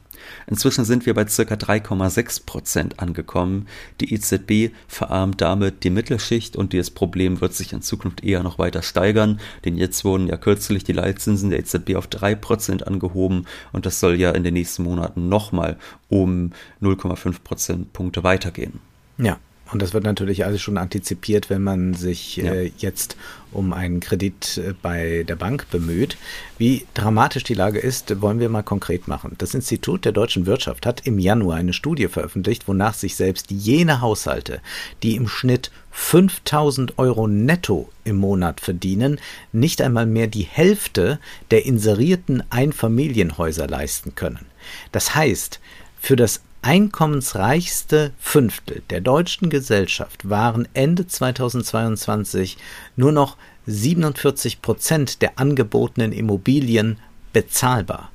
Inzwischen 0.46 0.84
sind 0.84 1.06
wir 1.06 1.14
bei 1.14 1.26
circa 1.26 1.54
3,6 1.54 2.46
Prozent 2.46 3.00
angekommen. 3.00 3.66
Die 4.00 4.12
EZB 4.12 4.74
verarmt 4.88 5.40
damit 5.40 5.84
die 5.84 5.90
Mittelschicht 5.90 6.56
und 6.56 6.72
dieses 6.72 6.90
Problem 6.90 7.40
wird 7.40 7.54
sich 7.54 7.72
in 7.72 7.82
Zukunft 7.82 8.24
eher 8.24 8.42
noch 8.42 8.58
weiter 8.58 8.82
steigern, 8.82 9.40
denn 9.64 9.76
jetzt 9.76 10.04
wurden 10.04 10.26
ja 10.26 10.36
kürzlich 10.36 10.84
die 10.84 10.92
Leitzinsen 10.92 11.50
der 11.50 11.60
EZB 11.60 11.96
auf 11.96 12.06
3 12.06 12.34
Prozent 12.34 12.86
angehoben 12.86 13.46
und 13.72 13.86
das 13.86 14.00
soll 14.00 14.18
ja 14.20 14.30
in 14.30 14.44
den 14.44 14.54
nächsten 14.54 14.82
Monaten 14.82 15.28
nochmal 15.28 15.78
um 16.08 16.52
0,5 16.82 17.36
Prozentpunkte 17.42 18.24
weitergehen. 18.24 18.80
Ja, 19.18 19.38
und 19.74 19.82
das 19.82 19.92
wird 19.92 20.04
natürlich 20.04 20.44
alles 20.44 20.62
schon 20.62 20.78
antizipiert, 20.78 21.50
wenn 21.50 21.62
man 21.62 21.94
sich 21.94 22.36
ja. 22.36 22.52
äh, 22.52 22.70
jetzt 22.78 23.16
um 23.50 23.72
einen 23.72 23.98
Kredit 23.98 24.58
äh, 24.58 24.72
bei 24.80 25.24
der 25.26 25.34
Bank 25.34 25.66
bemüht. 25.68 26.16
Wie 26.58 26.86
dramatisch 26.94 27.42
die 27.42 27.54
Lage 27.54 27.80
ist, 27.80 28.20
wollen 28.22 28.38
wir 28.38 28.48
mal 28.48 28.62
konkret 28.62 29.08
machen. 29.08 29.34
Das 29.36 29.52
Institut 29.52 30.04
der 30.04 30.12
deutschen 30.12 30.46
Wirtschaft 30.46 30.86
hat 30.86 31.08
im 31.08 31.18
Januar 31.18 31.56
eine 31.56 31.72
Studie 31.72 32.06
veröffentlicht, 32.06 32.68
wonach 32.68 32.94
sich 32.94 33.16
selbst 33.16 33.50
jene 33.50 34.00
Haushalte, 34.00 34.60
die 35.02 35.16
im 35.16 35.26
Schnitt 35.26 35.72
5000 35.90 36.96
Euro 37.00 37.26
netto 37.26 37.90
im 38.04 38.16
Monat 38.16 38.60
verdienen, 38.60 39.18
nicht 39.50 39.82
einmal 39.82 40.06
mehr 40.06 40.28
die 40.28 40.44
Hälfte 40.44 41.18
der 41.50 41.66
inserierten 41.66 42.44
Einfamilienhäuser 42.48 43.66
leisten 43.66 44.14
können. 44.14 44.46
Das 44.92 45.16
heißt, 45.16 45.58
für 46.00 46.14
das 46.14 46.42
einkommensreichste 46.64 48.12
Fünftel 48.18 48.82
der 48.88 49.02
deutschen 49.02 49.50
Gesellschaft 49.50 50.28
waren 50.28 50.66
Ende 50.72 51.06
2022 51.06 52.56
nur 52.96 53.12
noch 53.12 53.36
47 53.66 54.62
Prozent 54.62 55.20
der 55.20 55.38
angebotenen 55.38 56.12
Immobilien 56.12 56.98
bezahlbar. 57.34 58.10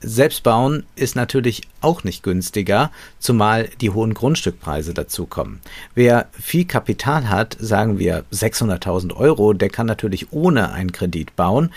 Selbstbauen 0.00 0.84
ist 0.96 1.16
natürlich 1.16 1.62
auch 1.80 2.04
nicht 2.04 2.22
günstiger, 2.22 2.92
zumal 3.18 3.68
die 3.80 3.90
hohen 3.90 4.14
Grundstückpreise 4.14 4.94
dazukommen. 4.94 5.60
Wer 5.94 6.28
viel 6.32 6.66
Kapital 6.66 7.28
hat, 7.28 7.56
sagen 7.58 7.98
wir 7.98 8.24
600.000 8.32 9.16
Euro, 9.16 9.54
der 9.54 9.70
kann 9.70 9.86
natürlich 9.86 10.30
ohne 10.30 10.72
einen 10.72 10.92
Kredit 10.92 11.34
bauen. 11.36 11.70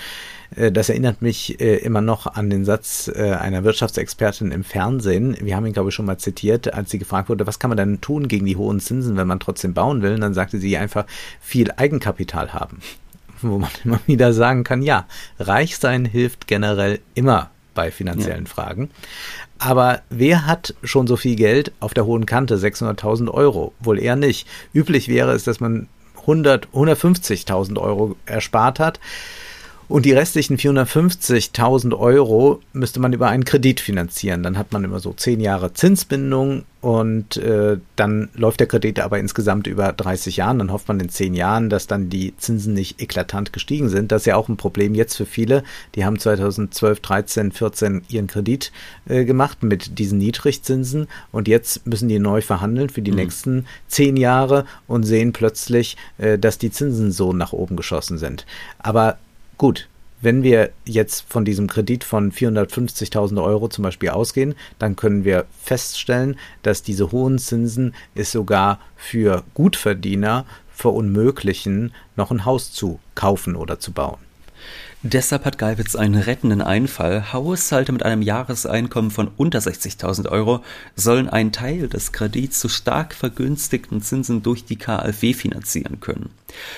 Äh, 0.55 0.71
das 0.71 0.89
erinnert 0.89 1.21
mich 1.21 1.59
äh, 1.59 1.77
immer 1.77 2.01
noch 2.01 2.27
an 2.27 2.49
den 2.49 2.65
Satz 2.65 3.09
äh, 3.13 3.31
einer 3.31 3.63
Wirtschaftsexpertin 3.63 4.51
im 4.51 4.63
Fernsehen. 4.63 5.37
Wir 5.41 5.55
haben 5.55 5.65
ihn, 5.65 5.73
glaube 5.73 5.89
ich, 5.89 5.95
schon 5.95 6.05
mal 6.05 6.17
zitiert, 6.17 6.73
als 6.73 6.91
sie 6.91 6.99
gefragt 6.99 7.29
wurde, 7.29 7.47
was 7.47 7.59
kann 7.59 7.69
man 7.69 7.77
denn 7.77 8.01
tun 8.01 8.27
gegen 8.27 8.45
die 8.45 8.57
hohen 8.57 8.79
Zinsen, 8.79 9.17
wenn 9.17 9.27
man 9.27 9.39
trotzdem 9.39 9.73
bauen 9.73 10.01
will? 10.01 10.13
Und 10.13 10.21
dann 10.21 10.33
sagte 10.33 10.59
sie 10.59 10.77
einfach 10.77 11.05
viel 11.39 11.71
Eigenkapital 11.75 12.53
haben. 12.53 12.79
Wo 13.41 13.57
man 13.57 13.71
immer 13.83 13.99
wieder 14.05 14.33
sagen 14.33 14.63
kann, 14.63 14.81
ja, 14.81 15.07
reich 15.39 15.77
sein 15.77 16.05
hilft 16.05 16.47
generell 16.47 16.99
immer 17.15 17.49
bei 17.73 17.89
finanziellen 17.89 18.45
ja. 18.45 18.49
Fragen. 18.49 18.89
Aber 19.57 20.01
wer 20.09 20.45
hat 20.45 20.75
schon 20.83 21.07
so 21.07 21.15
viel 21.15 21.35
Geld 21.35 21.71
auf 21.79 21.93
der 21.93 22.05
hohen 22.05 22.25
Kante? 22.25 22.57
600.000 22.57 23.29
Euro? 23.29 23.73
Wohl 23.79 23.99
eher 23.99 24.15
nicht. 24.15 24.47
Üblich 24.73 25.07
wäre 25.07 25.31
es, 25.31 25.43
dass 25.43 25.59
man 25.59 25.87
100, 26.21 26.67
150.000 26.73 27.79
Euro 27.79 28.15
erspart 28.25 28.79
hat. 28.79 28.99
Und 29.91 30.05
die 30.05 30.13
restlichen 30.13 30.55
450.000 30.55 31.99
Euro 31.99 32.61
müsste 32.71 33.01
man 33.01 33.11
über 33.11 33.27
einen 33.27 33.43
Kredit 33.43 33.81
finanzieren. 33.81 34.41
Dann 34.41 34.57
hat 34.57 34.71
man 34.71 34.85
immer 34.85 35.01
so 35.01 35.11
zehn 35.11 35.41
Jahre 35.41 35.73
Zinsbindung 35.73 36.63
und 36.79 37.35
äh, 37.35 37.77
dann 37.97 38.29
läuft 38.33 38.61
der 38.61 38.67
Kredit 38.67 39.01
aber 39.01 39.19
insgesamt 39.19 39.67
über 39.67 39.91
30 39.91 40.37
Jahren. 40.37 40.59
Dann 40.59 40.71
hofft 40.71 40.87
man 40.87 41.01
in 41.01 41.09
zehn 41.09 41.33
Jahren, 41.33 41.69
dass 41.69 41.87
dann 41.87 42.09
die 42.09 42.33
Zinsen 42.37 42.73
nicht 42.73 43.01
eklatant 43.01 43.51
gestiegen 43.51 43.89
sind. 43.89 44.13
Das 44.13 44.21
ist 44.21 44.27
ja 44.27 44.37
auch 44.37 44.47
ein 44.47 44.55
Problem 44.55 44.95
jetzt 44.95 45.17
für 45.17 45.25
viele. 45.25 45.61
Die 45.95 46.05
haben 46.05 46.17
2012, 46.17 47.01
13, 47.01 47.51
14 47.51 48.03
ihren 48.07 48.27
Kredit 48.27 48.71
äh, 49.09 49.25
gemacht 49.25 49.61
mit 49.61 49.99
diesen 49.99 50.19
Niedrigzinsen 50.19 51.09
und 51.33 51.49
jetzt 51.49 51.85
müssen 51.85 52.07
die 52.07 52.17
neu 52.17 52.39
verhandeln 52.39 52.87
für 52.87 53.01
die 53.01 53.11
mhm. 53.11 53.17
nächsten 53.17 53.65
zehn 53.89 54.15
Jahre 54.15 54.63
und 54.87 55.03
sehen 55.03 55.33
plötzlich, 55.33 55.97
äh, 56.17 56.39
dass 56.39 56.57
die 56.57 56.71
Zinsen 56.71 57.11
so 57.11 57.33
nach 57.33 57.51
oben 57.51 57.75
geschossen 57.75 58.17
sind. 58.17 58.45
Aber 58.79 59.17
Gut, 59.61 59.89
wenn 60.21 60.41
wir 60.41 60.71
jetzt 60.85 61.23
von 61.29 61.45
diesem 61.45 61.67
Kredit 61.67 62.03
von 62.03 62.31
450.000 62.31 63.43
Euro 63.43 63.67
zum 63.67 63.83
Beispiel 63.83 64.09
ausgehen, 64.09 64.55
dann 64.79 64.95
können 64.95 65.23
wir 65.23 65.45
feststellen, 65.63 66.39
dass 66.63 66.81
diese 66.81 67.11
hohen 67.11 67.37
Zinsen 67.37 67.93
es 68.15 68.31
sogar 68.31 68.79
für 68.95 69.43
Gutverdiener 69.53 70.47
verunmöglichen, 70.73 71.93
noch 72.15 72.31
ein 72.31 72.43
Haus 72.43 72.73
zu 72.73 72.99
kaufen 73.13 73.55
oder 73.55 73.79
zu 73.79 73.91
bauen. 73.91 74.30
Deshalb 75.03 75.45
hat 75.45 75.57
Geiwitz 75.57 75.95
einen 75.95 76.13
rettenden 76.13 76.61
Einfall. 76.61 77.33
Haushalte 77.33 77.91
mit 77.91 78.03
einem 78.03 78.21
Jahreseinkommen 78.21 79.09
von 79.09 79.31
unter 79.35 79.57
60.000 79.57 80.29
Euro 80.29 80.63
sollen 80.95 81.27
einen 81.27 81.51
Teil 81.51 81.87
des 81.87 82.11
Kredits 82.11 82.59
zu 82.59 82.69
stark 82.69 83.15
vergünstigten 83.15 84.03
Zinsen 84.03 84.43
durch 84.43 84.63
die 84.63 84.75
KfW 84.75 85.33
finanzieren 85.33 86.01
können. 86.01 86.29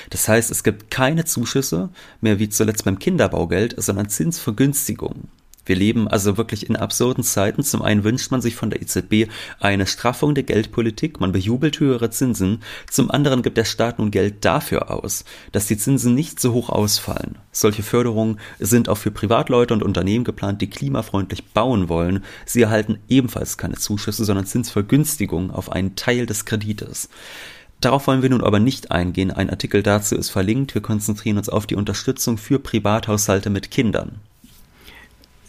Das 0.10 0.30
heißt, 0.30 0.52
es 0.52 0.64
gibt 0.64 0.90
keine 0.90 1.26
Zuschüsse 1.26 1.90
mehr 2.22 2.40
wie 2.40 2.48
zuletzt 2.48 2.86
beim 2.86 2.98
Kinderbaugeld, 2.98 3.76
sondern 3.78 4.08
Zinsvergünstigungen. 4.08 5.28
Wir 5.66 5.76
leben 5.76 6.08
also 6.08 6.38
wirklich 6.38 6.70
in 6.70 6.76
absurden 6.76 7.24
Zeiten. 7.24 7.64
Zum 7.64 7.82
einen 7.82 8.04
wünscht 8.04 8.32
man 8.32 8.42
sich 8.42 8.56
von 8.56 8.70
der 8.70 8.82
EZB 8.82 9.30
eine 9.60 9.88
Straffung 9.88 10.36
der 10.36 10.44
Geldpolitik, 10.44 11.20
man 11.20 11.32
bejubelt 11.32 11.80
höhere 11.80 12.10
Zinsen. 12.10 12.62
Zum 12.90 13.10
anderen 13.12 13.42
gibt 13.42 13.58
der 13.58 13.66
Staat 13.66 14.00
nun 14.00 14.12
Geld 14.12 14.44
dafür 14.46 14.92
aus, 14.92 15.24
dass 15.52 15.68
die 15.68 15.78
Zinsen 15.78 16.14
nicht 16.16 16.40
so 16.40 16.54
hoch 16.54 16.70
ausfallen. 16.70 17.38
Solche 17.52 17.84
Förderungen 17.84 18.40
sind 18.60 18.90
auch 18.90 18.98
für 18.98 19.12
Privatleute 19.12 19.74
und 19.74 19.84
Unternehmen 19.84 20.26
geplant, 20.26 20.62
die 20.62 20.70
klimafreundlich 20.70 21.46
bauen 21.46 21.88
wollen. 21.88 22.24
Sie 22.46 22.62
erhalten 22.62 23.00
ebenfalls 23.08 23.58
keine 23.58 23.76
Zuschüsse, 23.76 24.26
sondern 24.26 24.46
Zinsvergünstigungen 24.46 25.52
auf 25.52 25.72
einen 25.72 25.96
Teil 25.96 26.26
des 26.26 26.46
Kredites. 26.46 27.10
Darauf 27.80 28.08
wollen 28.08 28.22
wir 28.22 28.30
nun 28.30 28.44
aber 28.44 28.60
nicht 28.60 28.92
eingehen. 28.92 29.30
Ein 29.32 29.50
Artikel 29.50 29.84
dazu 29.84 30.16
ist 30.16 30.30
verlinkt. 30.30 30.74
Wir 30.74 30.82
konzentrieren 30.82 31.38
uns 31.38 31.50
auf 31.50 31.68
die 31.68 31.76
Unterstützung 31.76 32.38
für 32.38 32.60
Privathaushalte 32.60 33.50
mit 33.50 33.72
Kindern. 33.72 34.22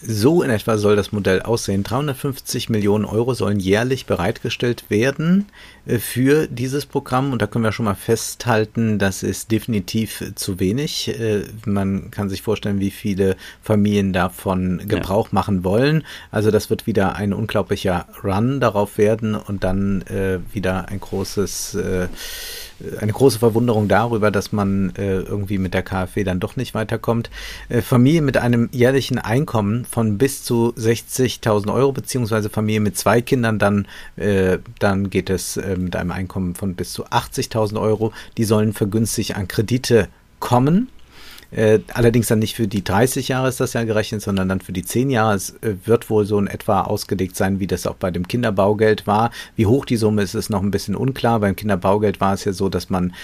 So 0.06 0.42
in 0.42 0.50
etwa 0.50 0.76
soll 0.76 0.96
das 0.96 1.12
Modell 1.12 1.40
aussehen. 1.42 1.82
350 1.82 2.68
Millionen 2.68 3.04
Euro 3.04 3.34
sollen 3.34 3.58
jährlich 3.58 4.06
bereitgestellt 4.06 4.84
werden 4.88 5.46
äh, 5.86 5.98
für 5.98 6.46
dieses 6.46 6.86
Programm. 6.86 7.32
Und 7.32 7.40
da 7.40 7.46
können 7.46 7.64
wir 7.64 7.72
schon 7.72 7.86
mal 7.86 7.94
festhalten, 7.94 8.98
das 8.98 9.22
ist 9.22 9.50
definitiv 9.50 10.22
zu 10.34 10.60
wenig. 10.60 11.08
Äh, 11.08 11.44
man 11.64 12.10
kann 12.10 12.28
sich 12.28 12.42
vorstellen, 12.42 12.80
wie 12.80 12.90
viele 12.90 13.36
Familien 13.62 14.12
davon 14.12 14.82
Gebrauch 14.86 15.28
ja. 15.28 15.34
machen 15.34 15.64
wollen. 15.64 16.04
Also 16.30 16.50
das 16.50 16.70
wird 16.70 16.86
wieder 16.86 17.16
ein 17.16 17.32
unglaublicher 17.32 18.06
Run 18.22 18.60
darauf 18.60 18.98
werden 18.98 19.34
und 19.34 19.64
dann 19.64 20.02
äh, 20.02 20.38
wieder 20.52 20.88
ein 20.88 21.00
großes 21.00 21.78
eine 23.00 23.12
große 23.12 23.38
Verwunderung 23.38 23.88
darüber, 23.88 24.30
dass 24.30 24.52
man 24.52 24.92
äh, 24.96 25.20
irgendwie 25.20 25.58
mit 25.58 25.74
der 25.74 25.82
KfW 25.82 26.24
dann 26.24 26.40
doch 26.40 26.56
nicht 26.56 26.74
weiterkommt. 26.74 27.30
Äh, 27.68 27.82
Familie 27.82 28.22
mit 28.22 28.37
einem 28.37 28.68
jährlichen 28.72 29.18
Einkommen 29.18 29.84
von 29.84 30.18
bis 30.18 30.42
zu 30.44 30.74
60.000 30.76 31.72
Euro, 31.72 31.92
beziehungsweise 31.92 32.50
Familie 32.50 32.80
mit 32.80 32.96
zwei 32.96 33.20
Kindern, 33.20 33.58
dann, 33.58 33.87
äh, 34.16 34.58
dann 34.78 35.10
geht 35.10 35.30
es 35.30 35.56
äh, 35.56 35.76
mit 35.76 35.96
einem 35.96 36.10
Einkommen 36.10 36.54
von 36.54 36.74
bis 36.74 36.92
zu 36.92 37.06
80.000 37.06 37.80
Euro. 37.80 38.12
Die 38.37 38.44
sollen 38.44 38.72
vergünstigt 38.72 39.37
an 39.37 39.48
Kredite 39.48 40.08
kommen. 40.40 40.88
Äh, 41.50 41.80
allerdings 41.92 42.28
dann 42.28 42.40
nicht 42.40 42.57
für 42.57 42.66
die 42.66 42.83
30 42.83 43.28
Jahre 43.28 43.48
ist 43.48 43.61
das 43.61 43.74
ja 43.74 43.85
gerechnet, 43.85 44.22
sondern 44.22 44.48
dann 44.48 44.61
für 44.61 44.72
die 44.72 44.85
10 44.85 45.11
Jahre. 45.11 45.35
Es 45.35 45.50
äh, 45.62 45.74
wird 45.85 46.11
wohl 46.11 46.24
so 46.24 46.38
in 46.38 46.46
etwa 46.46 46.83
ausgelegt 46.83 47.37
sein, 47.37 47.61
wie 47.61 47.66
das 47.66 47.87
auch 47.87 47.94
bei 47.94 48.11
dem 48.11 48.26
Kinderbaugeld 48.26 49.07
war. 49.07 49.30
Wie 49.57 49.66
hoch 49.66 49.85
die 49.85 49.96
Summe 49.96 50.22
ist, 50.22 50.35
ist 50.35 50.50
noch 50.50 50.62
ein 50.62 50.70
bisschen 50.70 50.96
unklar. 50.96 51.40
Beim 51.40 51.57
Kinderbaugeld 51.57 52.20
war 52.20 52.35
es 52.35 52.44
ja 52.44 52.52
so, 52.52 52.68
dass 52.68 52.90
man 52.90 53.14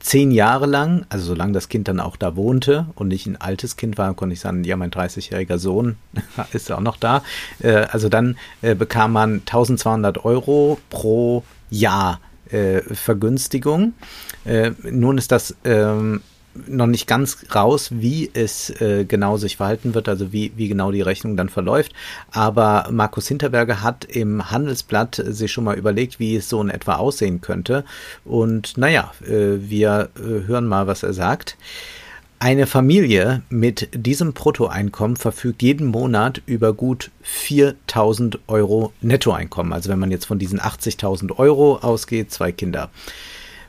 zehn 0.00 0.32
Jahre 0.32 0.66
lang, 0.66 1.06
also 1.10 1.26
solange 1.26 1.52
das 1.52 1.68
Kind 1.68 1.86
dann 1.86 2.00
auch 2.00 2.16
da 2.16 2.34
wohnte 2.34 2.86
und 2.96 3.08
nicht 3.08 3.26
ein 3.26 3.40
altes 3.40 3.76
Kind 3.76 3.98
war, 3.98 4.12
konnte 4.14 4.32
ich 4.32 4.40
sagen, 4.40 4.64
ja, 4.64 4.76
mein 4.76 4.90
30-jähriger 4.90 5.58
Sohn 5.58 5.96
ist 6.52 6.72
auch 6.72 6.80
noch 6.80 6.96
da. 6.96 7.22
Äh, 7.60 7.86
also 7.90 8.08
dann 8.08 8.36
äh, 8.62 8.74
bekam 8.74 9.12
man 9.12 9.34
1200 9.40 10.24
Euro 10.24 10.78
pro 10.90 11.44
Jahr 11.70 12.20
Vergünstigung. 12.92 13.94
Nun 14.82 15.16
ist 15.16 15.32
das 15.32 15.56
ähm, 15.64 16.20
noch 16.66 16.86
nicht 16.86 17.06
ganz 17.06 17.38
raus, 17.54 17.90
wie 17.92 18.30
es 18.32 18.70
äh, 18.80 19.04
genau 19.04 19.36
sich 19.36 19.56
verhalten 19.56 19.94
wird, 19.94 20.08
also 20.08 20.32
wie, 20.32 20.52
wie 20.56 20.68
genau 20.68 20.92
die 20.92 21.00
Rechnung 21.00 21.36
dann 21.36 21.48
verläuft. 21.48 21.92
Aber 22.30 22.88
Markus 22.90 23.28
Hinterberger 23.28 23.82
hat 23.82 24.04
im 24.04 24.50
Handelsblatt 24.50 25.22
sich 25.24 25.52
schon 25.52 25.64
mal 25.64 25.78
überlegt, 25.78 26.18
wie 26.18 26.36
es 26.36 26.48
so 26.48 26.60
in 26.60 26.70
etwa 26.70 26.96
aussehen 26.96 27.40
könnte. 27.40 27.84
Und 28.24 28.76
naja, 28.76 29.12
äh, 29.26 29.58
wir 29.60 30.10
äh, 30.16 30.46
hören 30.46 30.66
mal, 30.66 30.86
was 30.86 31.02
er 31.02 31.12
sagt. 31.12 31.56
Eine 32.38 32.66
Familie 32.66 33.42
mit 33.50 33.88
diesem 33.94 34.32
Bruttoeinkommen 34.32 35.16
verfügt 35.16 35.62
jeden 35.62 35.86
Monat 35.86 36.42
über 36.46 36.72
gut 36.72 37.12
4000 37.22 38.40
Euro 38.48 38.92
Nettoeinkommen. 39.00 39.72
Also 39.72 39.90
wenn 39.90 40.00
man 40.00 40.10
jetzt 40.10 40.24
von 40.24 40.40
diesen 40.40 40.58
80.000 40.58 41.38
Euro 41.38 41.76
ausgeht, 41.76 42.32
zwei 42.32 42.50
Kinder. 42.50 42.90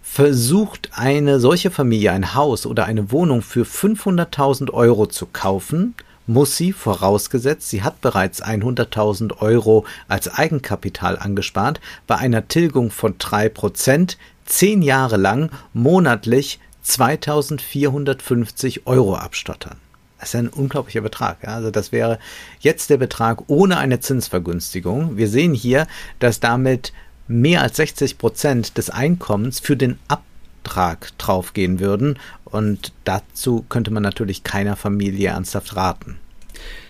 Versucht 0.05 0.89
eine 0.93 1.39
solche 1.39 1.71
Familie 1.71 2.11
ein 2.11 2.35
Haus 2.35 2.67
oder 2.67 2.85
eine 2.85 3.11
Wohnung 3.11 3.41
für 3.41 3.63
500.000 3.63 4.71
Euro 4.71 5.07
zu 5.07 5.25
kaufen, 5.25 5.95
muss 6.27 6.55
sie, 6.55 6.71
vorausgesetzt, 6.71 7.69
sie 7.69 7.83
hat 7.83 7.99
bereits 8.01 8.43
100.000 8.43 9.39
Euro 9.39 9.85
als 10.07 10.31
Eigenkapital 10.31 11.17
angespart, 11.17 11.81
bei 12.05 12.17
einer 12.17 12.47
Tilgung 12.47 12.91
von 12.91 13.17
3% 13.17 14.17
zehn 14.45 14.83
Jahre 14.83 15.17
lang 15.17 15.49
monatlich 15.73 16.59
2450 16.83 18.85
Euro 18.85 19.15
abstottern. 19.15 19.77
Das 20.19 20.29
ist 20.29 20.35
ein 20.35 20.49
unglaublicher 20.49 21.01
Betrag. 21.01 21.47
Also 21.47 21.71
das 21.71 21.91
wäre 21.91 22.19
jetzt 22.59 22.89
der 22.89 22.97
Betrag 22.97 23.43
ohne 23.47 23.77
eine 23.77 23.99
Zinsvergünstigung. 23.99 25.17
Wir 25.17 25.27
sehen 25.27 25.53
hier, 25.53 25.87
dass 26.19 26.39
damit 26.39 26.93
mehr 27.27 27.61
als 27.61 27.77
60 27.77 28.17
Prozent 28.17 28.77
des 28.77 28.89
Einkommens 28.89 29.59
für 29.59 29.77
den 29.77 29.97
Abtrag 30.07 31.17
draufgehen 31.17 31.79
würden. 31.79 32.19
Und 32.45 32.93
dazu 33.03 33.65
könnte 33.69 33.91
man 33.91 34.03
natürlich 34.03 34.43
keiner 34.43 34.75
Familie 34.75 35.29
ernsthaft 35.29 35.75
raten. 35.75 36.17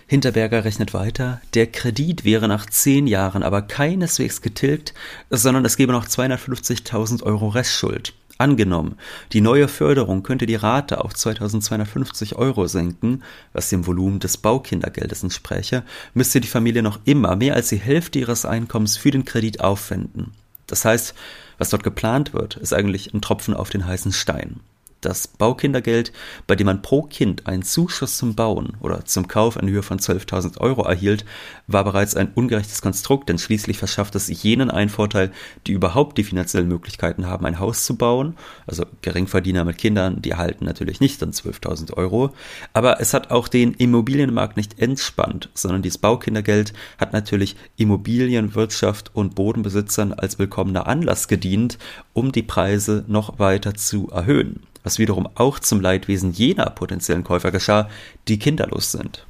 Hinterberger 0.06 0.64
rechnet 0.64 0.92
weiter, 0.92 1.40
der 1.54 1.66
Kredit 1.66 2.24
wäre 2.24 2.46
nach 2.46 2.66
zehn 2.66 3.06
Jahren 3.06 3.42
aber 3.42 3.62
keineswegs 3.62 4.42
getilgt, 4.42 4.92
sondern 5.30 5.64
es 5.64 5.76
gäbe 5.76 5.92
noch 5.92 6.06
250.000 6.06 7.22
Euro 7.22 7.48
Restschuld. 7.48 8.12
Angenommen, 8.36 8.96
die 9.32 9.40
neue 9.40 9.68
Förderung 9.68 10.24
könnte 10.24 10.46
die 10.46 10.56
Rate 10.56 11.04
auf 11.04 11.14
2250 11.14 12.34
Euro 12.34 12.66
senken, 12.66 13.22
was 13.52 13.68
dem 13.68 13.86
Volumen 13.86 14.18
des 14.18 14.38
Baukindergeldes 14.38 15.22
entspräche, 15.22 15.84
müsste 16.14 16.40
die 16.40 16.48
Familie 16.48 16.82
noch 16.82 16.98
immer 17.04 17.36
mehr 17.36 17.54
als 17.54 17.68
die 17.68 17.76
Hälfte 17.76 18.18
ihres 18.18 18.44
Einkommens 18.44 18.96
für 18.96 19.12
den 19.12 19.24
Kredit 19.24 19.60
aufwenden. 19.60 20.32
Das 20.66 20.84
heißt, 20.84 21.14
was 21.58 21.70
dort 21.70 21.84
geplant 21.84 22.34
wird, 22.34 22.56
ist 22.56 22.74
eigentlich 22.74 23.14
ein 23.14 23.20
Tropfen 23.20 23.54
auf 23.54 23.70
den 23.70 23.86
heißen 23.86 24.12
Stein. 24.12 24.60
Das 25.04 25.28
Baukindergeld, 25.28 26.12
bei 26.46 26.56
dem 26.56 26.64
man 26.64 26.80
pro 26.80 27.02
Kind 27.02 27.46
einen 27.46 27.62
Zuschuss 27.62 28.16
zum 28.16 28.34
Bauen 28.34 28.78
oder 28.80 29.04
zum 29.04 29.28
Kauf 29.28 29.56
in 29.56 29.68
Höhe 29.68 29.82
von 29.82 29.98
12.000 29.98 30.62
Euro 30.62 30.82
erhielt, 30.82 31.26
war 31.66 31.84
bereits 31.84 32.16
ein 32.16 32.32
ungerechtes 32.34 32.80
Konstrukt, 32.80 33.28
denn 33.28 33.36
schließlich 33.36 33.76
verschafft 33.76 34.14
es 34.14 34.42
jenen 34.42 34.70
einen 34.70 34.88
Vorteil, 34.88 35.30
die 35.66 35.72
überhaupt 35.72 36.16
die 36.16 36.24
finanziellen 36.24 36.68
Möglichkeiten 36.68 37.26
haben, 37.26 37.44
ein 37.44 37.58
Haus 37.58 37.84
zu 37.84 37.96
bauen. 37.96 38.34
Also 38.66 38.86
Geringverdiener 39.02 39.66
mit 39.66 39.76
Kindern, 39.76 40.22
die 40.22 40.30
erhalten 40.30 40.64
natürlich 40.64 41.00
nicht 41.00 41.20
dann 41.20 41.32
12.000 41.32 41.92
Euro. 41.92 42.32
Aber 42.72 42.98
es 42.98 43.12
hat 43.12 43.30
auch 43.30 43.48
den 43.48 43.74
Immobilienmarkt 43.74 44.56
nicht 44.56 44.78
entspannt, 44.80 45.50
sondern 45.52 45.82
dieses 45.82 45.98
Baukindergeld 45.98 46.72
hat 46.96 47.12
natürlich 47.12 47.56
Immobilienwirtschaft 47.76 49.14
und 49.14 49.34
Bodenbesitzern 49.34 50.14
als 50.14 50.38
willkommener 50.38 50.86
Anlass 50.86 51.28
gedient, 51.28 51.76
um 52.14 52.32
die 52.32 52.42
Preise 52.42 53.04
noch 53.06 53.38
weiter 53.38 53.74
zu 53.74 54.08
erhöhen 54.08 54.60
was 54.84 54.98
wiederum 54.98 55.28
auch 55.34 55.58
zum 55.58 55.80
Leidwesen 55.80 56.32
jener 56.32 56.70
potenziellen 56.70 57.24
Käufer 57.24 57.50
geschah, 57.50 57.88
die 58.28 58.38
kinderlos 58.38 58.92
sind. 58.92 59.26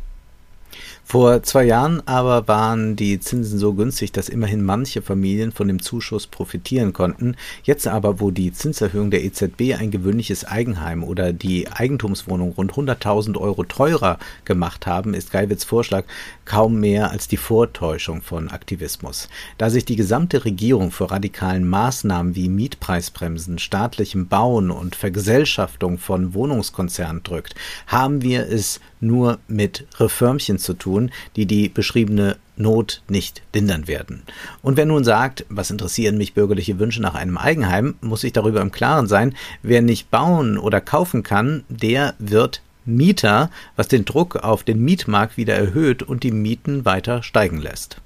Vor 1.06 1.42
zwei 1.42 1.64
Jahren 1.64 2.02
aber 2.08 2.48
waren 2.48 2.96
die 2.96 3.20
Zinsen 3.20 3.58
so 3.58 3.74
günstig, 3.74 4.10
dass 4.10 4.30
immerhin 4.30 4.64
manche 4.64 5.02
Familien 5.02 5.52
von 5.52 5.68
dem 5.68 5.82
Zuschuss 5.82 6.26
profitieren 6.26 6.94
konnten. 6.94 7.36
Jetzt 7.62 7.86
aber, 7.86 8.20
wo 8.20 8.30
die 8.30 8.52
Zinserhöhung 8.52 9.10
der 9.10 9.22
EZB 9.22 9.78
ein 9.78 9.90
gewöhnliches 9.90 10.46
Eigenheim 10.46 11.04
oder 11.04 11.34
die 11.34 11.70
Eigentumswohnung 11.70 12.52
rund 12.52 12.72
100.000 12.72 13.38
Euro 13.38 13.64
teurer 13.64 14.18
gemacht 14.46 14.86
haben, 14.86 15.12
ist 15.12 15.30
Geiwitz 15.30 15.62
Vorschlag 15.62 16.04
kaum 16.46 16.80
mehr 16.80 17.10
als 17.10 17.28
die 17.28 17.36
Vortäuschung 17.36 18.22
von 18.22 18.48
Aktivismus. 18.48 19.28
Da 19.58 19.68
sich 19.68 19.84
die 19.84 19.96
gesamte 19.96 20.44
Regierung 20.46 20.90
vor 20.90 21.12
radikalen 21.12 21.68
Maßnahmen 21.68 22.34
wie 22.34 22.48
Mietpreisbremsen, 22.48 23.58
staatlichem 23.58 24.26
Bauen 24.28 24.70
und 24.70 24.96
Vergesellschaftung 24.96 25.98
von 25.98 26.32
Wohnungskonzernen 26.32 27.22
drückt, 27.22 27.54
haben 27.86 28.22
wir 28.22 28.48
es 28.48 28.80
nur 29.06 29.38
mit 29.48 29.86
Reformchen 29.98 30.58
zu 30.58 30.74
tun, 30.74 31.10
die 31.36 31.46
die 31.46 31.68
beschriebene 31.68 32.36
Not 32.56 33.02
nicht 33.08 33.42
lindern 33.52 33.88
werden. 33.88 34.22
Und 34.62 34.76
wer 34.76 34.86
nun 34.86 35.02
sagt, 35.02 35.44
was 35.48 35.70
interessieren 35.70 36.18
mich 36.18 36.34
bürgerliche 36.34 36.78
Wünsche 36.78 37.02
nach 37.02 37.14
einem 37.14 37.36
Eigenheim, 37.36 37.96
muss 38.00 38.20
sich 38.20 38.32
darüber 38.32 38.60
im 38.60 38.70
Klaren 38.70 39.06
sein, 39.06 39.34
wer 39.62 39.82
nicht 39.82 40.10
bauen 40.10 40.56
oder 40.56 40.80
kaufen 40.80 41.22
kann, 41.22 41.64
der 41.68 42.14
wird 42.18 42.62
Mieter, 42.84 43.50
was 43.76 43.88
den 43.88 44.04
Druck 44.04 44.36
auf 44.36 44.62
den 44.62 44.84
Mietmarkt 44.84 45.36
wieder 45.36 45.54
erhöht 45.54 46.02
und 46.02 46.22
die 46.22 46.30
Mieten 46.30 46.84
weiter 46.84 47.22
steigen 47.22 47.60
lässt. 47.60 48.00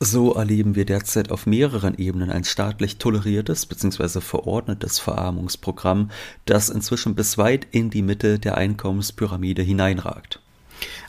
So 0.00 0.34
erleben 0.34 0.76
wir 0.76 0.84
derzeit 0.84 1.32
auf 1.32 1.44
mehreren 1.44 1.98
Ebenen 1.98 2.30
ein 2.30 2.44
staatlich 2.44 2.98
toleriertes 2.98 3.66
bzw. 3.66 4.20
verordnetes 4.20 5.00
Verarmungsprogramm, 5.00 6.12
das 6.44 6.68
inzwischen 6.68 7.16
bis 7.16 7.36
weit 7.36 7.66
in 7.72 7.90
die 7.90 8.02
Mitte 8.02 8.38
der 8.38 8.56
Einkommenspyramide 8.56 9.62
hineinragt. 9.62 10.40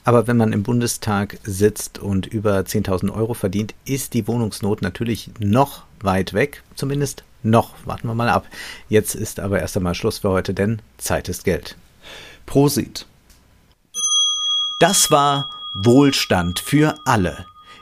Aber 0.03 0.25
wenn 0.25 0.37
man 0.37 0.53
im 0.53 0.63
Bundestag 0.63 1.37
sitzt 1.43 1.99
und 1.99 2.25
über 2.25 2.57
10.000 2.61 3.13
Euro 3.13 3.35
verdient, 3.35 3.75
ist 3.85 4.15
die 4.15 4.27
Wohnungsnot 4.27 4.81
natürlich 4.81 5.29
noch 5.37 5.83
weit 6.01 6.33
weg. 6.33 6.63
Zumindest 6.73 7.23
noch. 7.43 7.75
Warten 7.85 8.07
wir 8.07 8.15
mal 8.15 8.29
ab. 8.29 8.47
Jetzt 8.89 9.13
ist 9.13 9.39
aber 9.39 9.59
erst 9.59 9.77
einmal 9.77 9.93
Schluss 9.93 10.17
für 10.17 10.29
heute, 10.29 10.55
denn 10.55 10.81
Zeit 10.97 11.29
ist 11.29 11.43
Geld. 11.43 11.77
Prosit. 12.47 13.05
Das 14.79 15.11
war 15.11 15.51
Wohlstand 15.75 16.59
für 16.59 16.95
alle 17.05 17.45